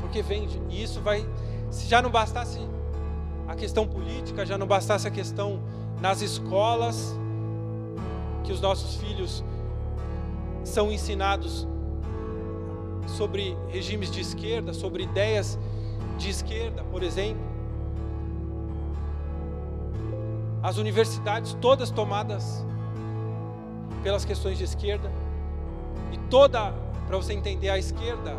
Porque 0.00 0.22
vende. 0.22 0.60
E 0.68 0.82
isso 0.82 1.00
vai. 1.00 1.28
Se 1.70 1.86
já 1.86 2.02
não 2.02 2.10
bastasse 2.10 2.58
a 3.46 3.54
questão 3.54 3.86
política, 3.86 4.44
já 4.44 4.58
não 4.58 4.66
bastasse 4.66 5.06
a 5.06 5.10
questão 5.10 5.60
nas 6.00 6.20
escolas, 6.20 7.16
que 8.44 8.52
os 8.52 8.60
nossos 8.60 8.96
filhos 8.96 9.44
são 10.64 10.90
ensinados 10.90 11.66
sobre 13.06 13.56
regimes 13.68 14.10
de 14.10 14.20
esquerda, 14.20 14.72
sobre 14.72 15.04
ideias 15.04 15.58
de 16.16 16.30
esquerda, 16.30 16.82
por 16.84 17.02
exemplo. 17.02 17.57
As 20.62 20.76
universidades 20.76 21.54
todas 21.60 21.90
tomadas 21.90 22.64
pelas 24.02 24.24
questões 24.24 24.58
de 24.58 24.64
esquerda. 24.64 25.10
E 26.12 26.18
toda, 26.30 26.72
para 27.06 27.16
você 27.16 27.32
entender 27.32 27.68
a 27.68 27.78
esquerda, 27.78 28.34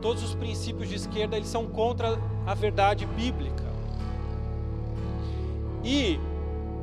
todos 0.00 0.22
os 0.22 0.34
princípios 0.34 0.88
de 0.88 0.96
esquerda, 0.96 1.36
eles 1.36 1.48
são 1.48 1.66
contra 1.66 2.18
a 2.46 2.54
verdade 2.54 3.06
bíblica. 3.06 3.64
E 5.82 6.18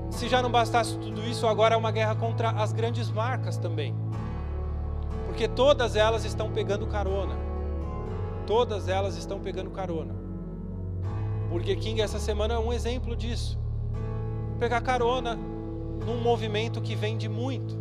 se 0.09 0.27
já 0.27 0.41
não 0.41 0.51
bastasse 0.51 0.97
tudo 0.97 1.21
isso, 1.21 1.47
agora 1.47 1.75
é 1.75 1.77
uma 1.77 1.91
guerra 1.91 2.15
contra 2.15 2.49
as 2.49 2.73
grandes 2.73 3.09
marcas 3.09 3.57
também. 3.57 3.95
Porque 5.25 5.47
todas 5.47 5.95
elas 5.95 6.25
estão 6.25 6.51
pegando 6.51 6.85
carona. 6.87 7.35
Todas 8.45 8.87
elas 8.87 9.15
estão 9.15 9.39
pegando 9.39 9.69
carona. 9.69 10.13
Burger 11.49 11.77
King 11.77 12.01
essa 12.01 12.19
semana 12.19 12.55
é 12.55 12.59
um 12.59 12.73
exemplo 12.73 13.15
disso. 13.15 13.60
Pegar 14.61 14.79
carona 14.81 15.35
num 16.05 16.21
movimento 16.21 16.79
que 16.79 16.93
vende 16.93 17.27
muito. 17.27 17.75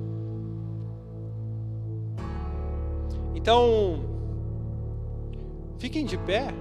Então, 3.35 4.01
fiquem 5.79 6.07
de 6.07 6.17
pé. 6.17 6.55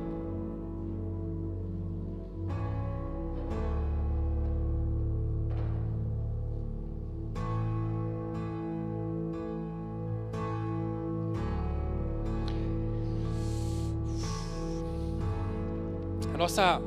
nossa 16.38 16.82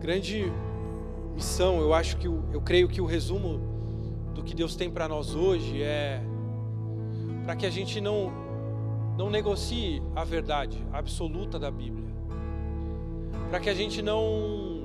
grande 0.00 0.50
missão, 1.34 1.80
eu 1.80 1.92
acho 1.92 2.16
que 2.16 2.26
eu 2.26 2.60
creio 2.64 2.88
que 2.88 3.00
o 3.00 3.06
resumo 3.06 3.60
do 4.34 4.42
que 4.42 4.54
Deus 4.54 4.76
tem 4.76 4.90
para 4.90 5.08
nós 5.08 5.34
hoje 5.34 5.82
é 5.82 6.22
para 7.44 7.54
que 7.56 7.66
a 7.66 7.70
gente 7.70 8.00
não 8.00 8.32
não 9.16 9.30
negocie 9.30 10.02
a 10.14 10.24
verdade 10.24 10.84
absoluta 10.92 11.58
da 11.58 11.70
Bíblia. 11.70 12.12
Para 13.48 13.60
que 13.60 13.70
a 13.70 13.74
gente 13.74 14.02
não 14.02 14.82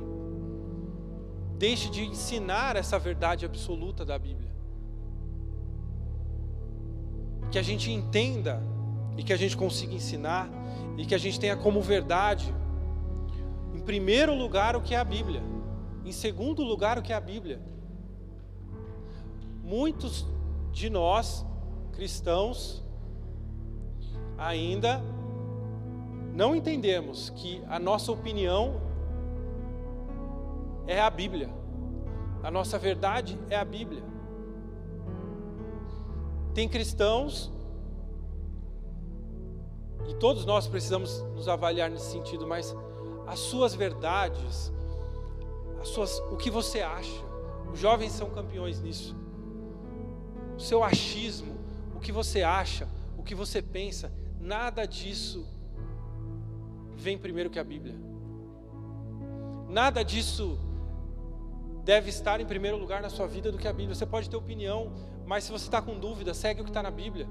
deixe 1.58 1.90
de 1.90 2.06
ensinar 2.06 2.76
essa 2.76 3.00
verdade 3.00 3.46
absoluta 3.46 4.06
da 4.06 4.20
Bíblia. 4.20 4.50
Que 7.52 7.58
a 7.58 7.64
gente 7.64 7.92
entenda 7.92 8.62
e 9.18 9.24
que 9.24 9.34
a 9.34 9.38
gente 9.38 9.58
consiga 9.58 9.96
ensinar 9.96 10.48
e 10.98 11.06
que 11.06 11.16
a 11.16 11.18
gente 11.18 11.40
tenha 11.40 11.58
como 11.58 11.82
verdade 11.82 12.54
Em 13.74 13.80
primeiro 13.80 14.36
lugar, 14.36 14.76
o 14.76 14.82
que 14.82 14.94
é 14.94 14.98
a 15.00 15.04
Bíblia. 15.04 15.42
Em 16.06 16.12
segundo 16.12 16.64
lugar, 16.64 16.98
o 16.98 17.02
que 17.02 17.14
é 17.14 17.16
a 17.16 17.22
Bíblia. 17.22 17.62
Muitos 19.64 20.26
de 20.72 20.90
nós, 20.90 21.46
cristãos, 21.92 22.84
ainda 24.38 25.02
não 26.34 26.56
entendemos 26.56 27.30
que 27.32 27.62
a 27.68 27.78
nossa 27.78 28.12
opinião 28.12 28.82
é 30.88 31.00
a 31.00 31.10
Bíblia. 31.10 31.50
A 32.42 32.50
nossa 32.50 32.80
verdade 32.80 33.38
é 33.50 33.58
a 33.58 33.66
Bíblia. 33.66 34.02
Tem 36.54 36.68
cristãos, 36.68 37.52
e 40.08 40.14
todos 40.16 40.46
nós 40.46 40.68
precisamos 40.68 41.22
nos 41.36 41.48
avaliar 41.48 41.90
nesse 41.90 42.12
sentido, 42.12 42.48
mas 42.48 42.76
as 43.28 43.40
suas 43.40 43.76
verdades, 43.76 44.74
suas, 45.84 46.20
o 46.32 46.38
que 46.38 46.50
você 46.50 46.82
acha, 46.82 47.24
os 47.72 47.80
jovens 47.80 48.12
são 48.12 48.30
campeões 48.30 48.82
nisso. 48.82 49.16
O 50.58 50.60
seu 50.60 50.84
achismo, 50.84 51.58
o 51.96 52.00
que 52.00 52.12
você 52.12 52.44
acha, 52.44 52.88
o 53.18 53.24
que 53.24 53.34
você 53.34 53.62
pensa, 53.62 54.12
nada 54.40 54.86
disso 54.86 55.46
vem 56.96 57.18
primeiro 57.18 57.50
que 57.50 57.60
a 57.60 57.64
Bíblia. 57.64 57.96
Nada 59.70 60.04
disso 60.04 60.60
deve 61.84 62.10
estar 62.10 62.42
em 62.42 62.46
primeiro 62.46 62.78
lugar 62.78 63.02
na 63.02 63.10
sua 63.10 63.28
vida 63.28 63.52
do 63.52 63.58
que 63.58 63.68
a 63.68 63.74
Bíblia. 63.74 63.96
Você 63.96 64.06
pode 64.06 64.30
ter 64.30 64.36
opinião, 64.36 64.92
mas 65.26 65.44
se 65.44 65.52
você 65.52 65.66
está 65.66 65.82
com 65.82 65.98
dúvida, 65.98 66.34
segue 66.34 66.62
o 66.62 66.64
que 66.64 66.70
está 66.70 66.84
na 66.84 66.92
Bíblia. 66.92 67.28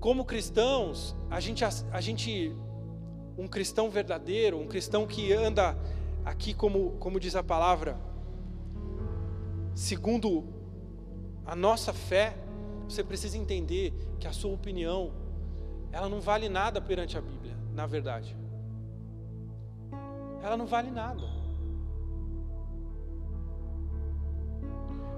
Como 0.00 0.24
cristãos, 0.24 1.16
a 1.30 1.40
gente, 1.40 1.64
a 1.64 2.00
gente, 2.00 2.54
um 3.36 3.46
cristão 3.46 3.90
verdadeiro, 3.90 4.58
um 4.58 4.66
cristão 4.66 5.06
que 5.06 5.32
anda 5.32 5.76
aqui, 6.24 6.54
como, 6.54 6.92
como 6.92 7.20
diz 7.20 7.36
a 7.36 7.42
palavra, 7.42 7.98
segundo 9.74 10.44
a 11.44 11.54
nossa 11.54 11.92
fé, 11.92 12.36
você 12.88 13.02
precisa 13.02 13.36
entender 13.36 13.92
que 14.18 14.26
a 14.26 14.32
sua 14.32 14.52
opinião, 14.52 15.12
ela 15.92 16.08
não 16.08 16.20
vale 16.20 16.48
nada 16.48 16.80
perante 16.80 17.18
a 17.18 17.20
Bíblia, 17.20 17.56
na 17.74 17.86
verdade. 17.86 18.36
Ela 20.42 20.56
não 20.56 20.66
vale 20.66 20.90
nada. 20.90 21.22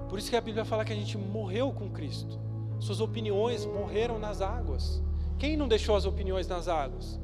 Por 0.09 0.17
isso 0.17 0.29
que 0.29 0.37
a 0.37 0.41
Bíblia 0.41 0.63
fala 0.63 0.85
que 0.85 0.93
a 0.93 0.95
gente 0.95 1.17
morreu 1.17 1.71
com 1.71 1.89
Cristo. 1.89 2.39
Suas 2.79 3.01
opiniões 3.01 3.65
morreram 3.65 4.17
nas 4.17 4.41
águas. 4.41 5.03
Quem 5.37 5.57
não 5.57 5.67
deixou 5.67 5.95
as 5.95 6.05
opiniões 6.05 6.47
nas 6.47 6.67
águas? 6.67 7.19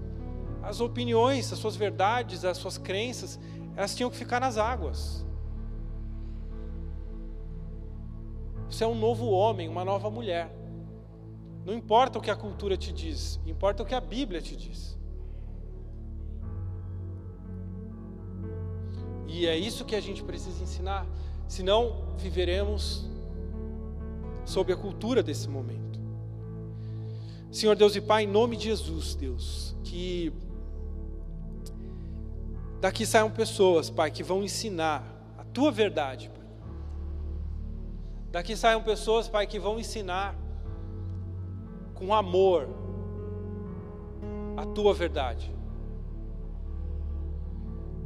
As 0.63 0.79
opiniões, 0.79 1.51
as 1.51 1.59
suas 1.59 1.75
verdades, 1.75 2.45
as 2.45 2.57
suas 2.57 2.77
crenças, 2.77 3.39
elas 3.75 3.93
tinham 3.93 4.09
que 4.09 4.17
ficar 4.17 4.39
nas 4.39 4.57
águas. 4.57 5.25
Você 8.69 8.83
é 8.83 8.87
um 8.87 8.95
novo 8.95 9.29
homem, 9.29 9.67
uma 9.67 9.85
nova 9.85 10.09
mulher. 10.09 10.51
Não 11.65 11.73
importa 11.73 12.17
o 12.17 12.21
que 12.21 12.31
a 12.31 12.35
cultura 12.35 12.75
te 12.75 12.91
diz, 12.91 13.39
importa 13.45 13.83
o 13.83 13.85
que 13.85 13.93
a 13.93 14.01
Bíblia 14.01 14.41
te 14.41 14.55
diz. 14.55 14.97
E 19.27 19.45
é 19.47 19.57
isso 19.57 19.85
que 19.85 19.95
a 19.95 20.01
gente 20.01 20.23
precisa 20.23 20.61
ensinar 20.63 21.07
senão 21.47 22.15
viveremos 22.17 23.09
sob 24.45 24.71
a 24.71 24.77
cultura 24.77 25.23
desse 25.23 25.47
momento. 25.47 25.99
Senhor 27.51 27.75
Deus 27.75 27.95
e 27.95 28.01
Pai, 28.01 28.23
em 28.23 28.27
nome 28.27 28.57
de 28.57 28.65
Jesus, 28.65 29.15
Deus, 29.15 29.75
que 29.83 30.33
daqui 32.83 33.05
saiam 33.05 33.31
pessoas, 33.31 33.89
Pai, 33.89 34.11
que 34.11 34.21
vão 34.21 34.43
ensinar 34.43 35.05
a 35.37 35.43
tua 35.45 35.71
verdade, 35.71 36.29
Pai. 36.29 36.45
Daqui 38.29 38.57
saiam 38.57 38.83
pessoas, 38.83 39.29
Pai, 39.29 39.47
que 39.47 39.57
vão 39.57 39.79
ensinar 39.79 40.35
com 41.93 42.13
amor 42.13 42.67
a 44.57 44.65
tua 44.65 44.93
verdade. 44.93 45.55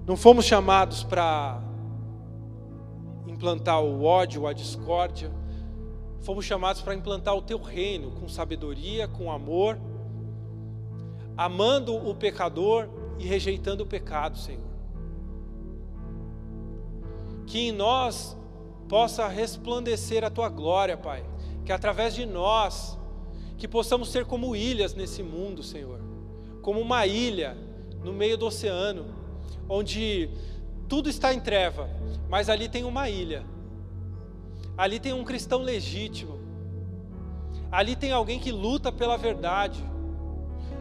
Não 0.05 0.15
fomos 0.15 0.45
chamados 0.45 1.03
para 1.03 1.59
implantar 3.25 3.81
o 3.81 4.03
ódio, 4.03 4.45
a 4.45 4.53
discórdia. 4.53 5.31
Fomos 6.21 6.45
chamados 6.45 6.83
para 6.83 6.93
implantar 6.93 7.35
o 7.35 7.41
teu 7.41 7.59
reino 7.59 8.11
com 8.11 8.27
sabedoria, 8.27 9.07
com 9.07 9.31
amor, 9.31 9.79
amando 11.35 11.95
o 11.95 12.13
pecador 12.13 13.06
e 13.19 13.25
rejeitando 13.25 13.81
o 13.81 13.85
pecado, 13.85 14.37
Senhor. 14.37 14.67
Que 17.45 17.59
em 17.67 17.71
nós 17.71 18.37
possa 18.87 19.27
resplandecer 19.27 20.23
a 20.23 20.29
tua 20.29 20.49
glória, 20.49 20.97
Pai. 20.97 21.23
Que 21.65 21.71
através 21.71 22.13
de 22.13 22.25
nós, 22.25 22.97
que 23.57 23.67
possamos 23.67 24.11
ser 24.11 24.25
como 24.25 24.55
ilhas 24.55 24.93
nesse 24.93 25.23
mundo, 25.23 25.63
Senhor. 25.63 25.99
Como 26.61 26.79
uma 26.79 27.05
ilha 27.05 27.57
no 28.03 28.13
meio 28.13 28.37
do 28.37 28.45
oceano, 28.45 29.05
onde 29.67 30.29
tudo 30.87 31.09
está 31.09 31.33
em 31.33 31.39
treva, 31.39 31.89
mas 32.29 32.49
ali 32.49 32.69
tem 32.69 32.83
uma 32.83 33.09
ilha. 33.09 33.45
Ali 34.77 34.99
tem 34.99 35.11
um 35.11 35.23
cristão 35.23 35.61
legítimo. 35.61 36.37
Ali 37.71 37.95
tem 37.95 38.11
alguém 38.11 38.39
que 38.39 38.51
luta 38.51 38.91
pela 38.91 39.17
verdade. 39.17 39.83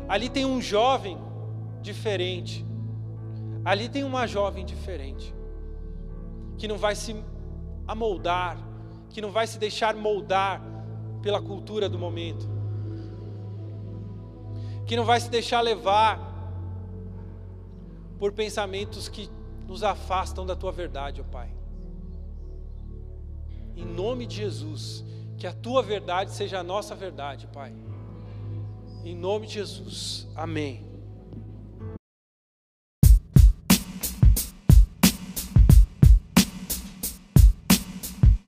Ali 0.09 0.29
tem 0.29 0.45
um 0.45 0.61
jovem 0.61 1.19
diferente. 1.87 2.67
Ali 3.65 3.89
tem 3.89 4.05
uma 4.05 4.27
jovem 4.27 4.65
diferente. 4.65 5.35
Que 6.59 6.69
não 6.69 6.77
vai 6.77 6.95
se 6.95 7.17
amoldar, 7.87 8.59
que 9.11 9.21
não 9.21 9.31
vai 9.31 9.47
se 9.47 9.59
deixar 9.59 9.95
moldar 9.95 10.63
pela 11.23 11.41
cultura 11.41 11.89
do 11.89 11.99
momento. 11.99 12.49
Que 14.87 14.97
não 14.97 15.05
vai 15.05 15.21
se 15.21 15.31
deixar 15.31 15.61
levar 15.61 16.15
por 18.19 18.33
pensamentos 18.33 19.09
que 19.09 19.29
nos 19.67 19.83
afastam 19.83 20.47
da 20.47 20.57
tua 20.57 20.73
verdade, 20.73 21.21
ó 21.21 21.25
Pai. 21.25 21.51
Em 23.75 23.85
nome 23.85 24.27
de 24.27 24.37
Jesus, 24.37 25.05
que 25.37 25.47
a 25.47 25.53
tua 25.53 25.83
verdade 25.83 26.31
seja 26.31 26.61
a 26.61 26.63
nossa 26.63 26.95
verdade, 26.95 27.47
Pai. 27.49 27.75
Em 29.05 29.15
nome 29.15 29.47
de 29.47 29.55
Jesus, 29.55 30.29
amém. 30.35 30.86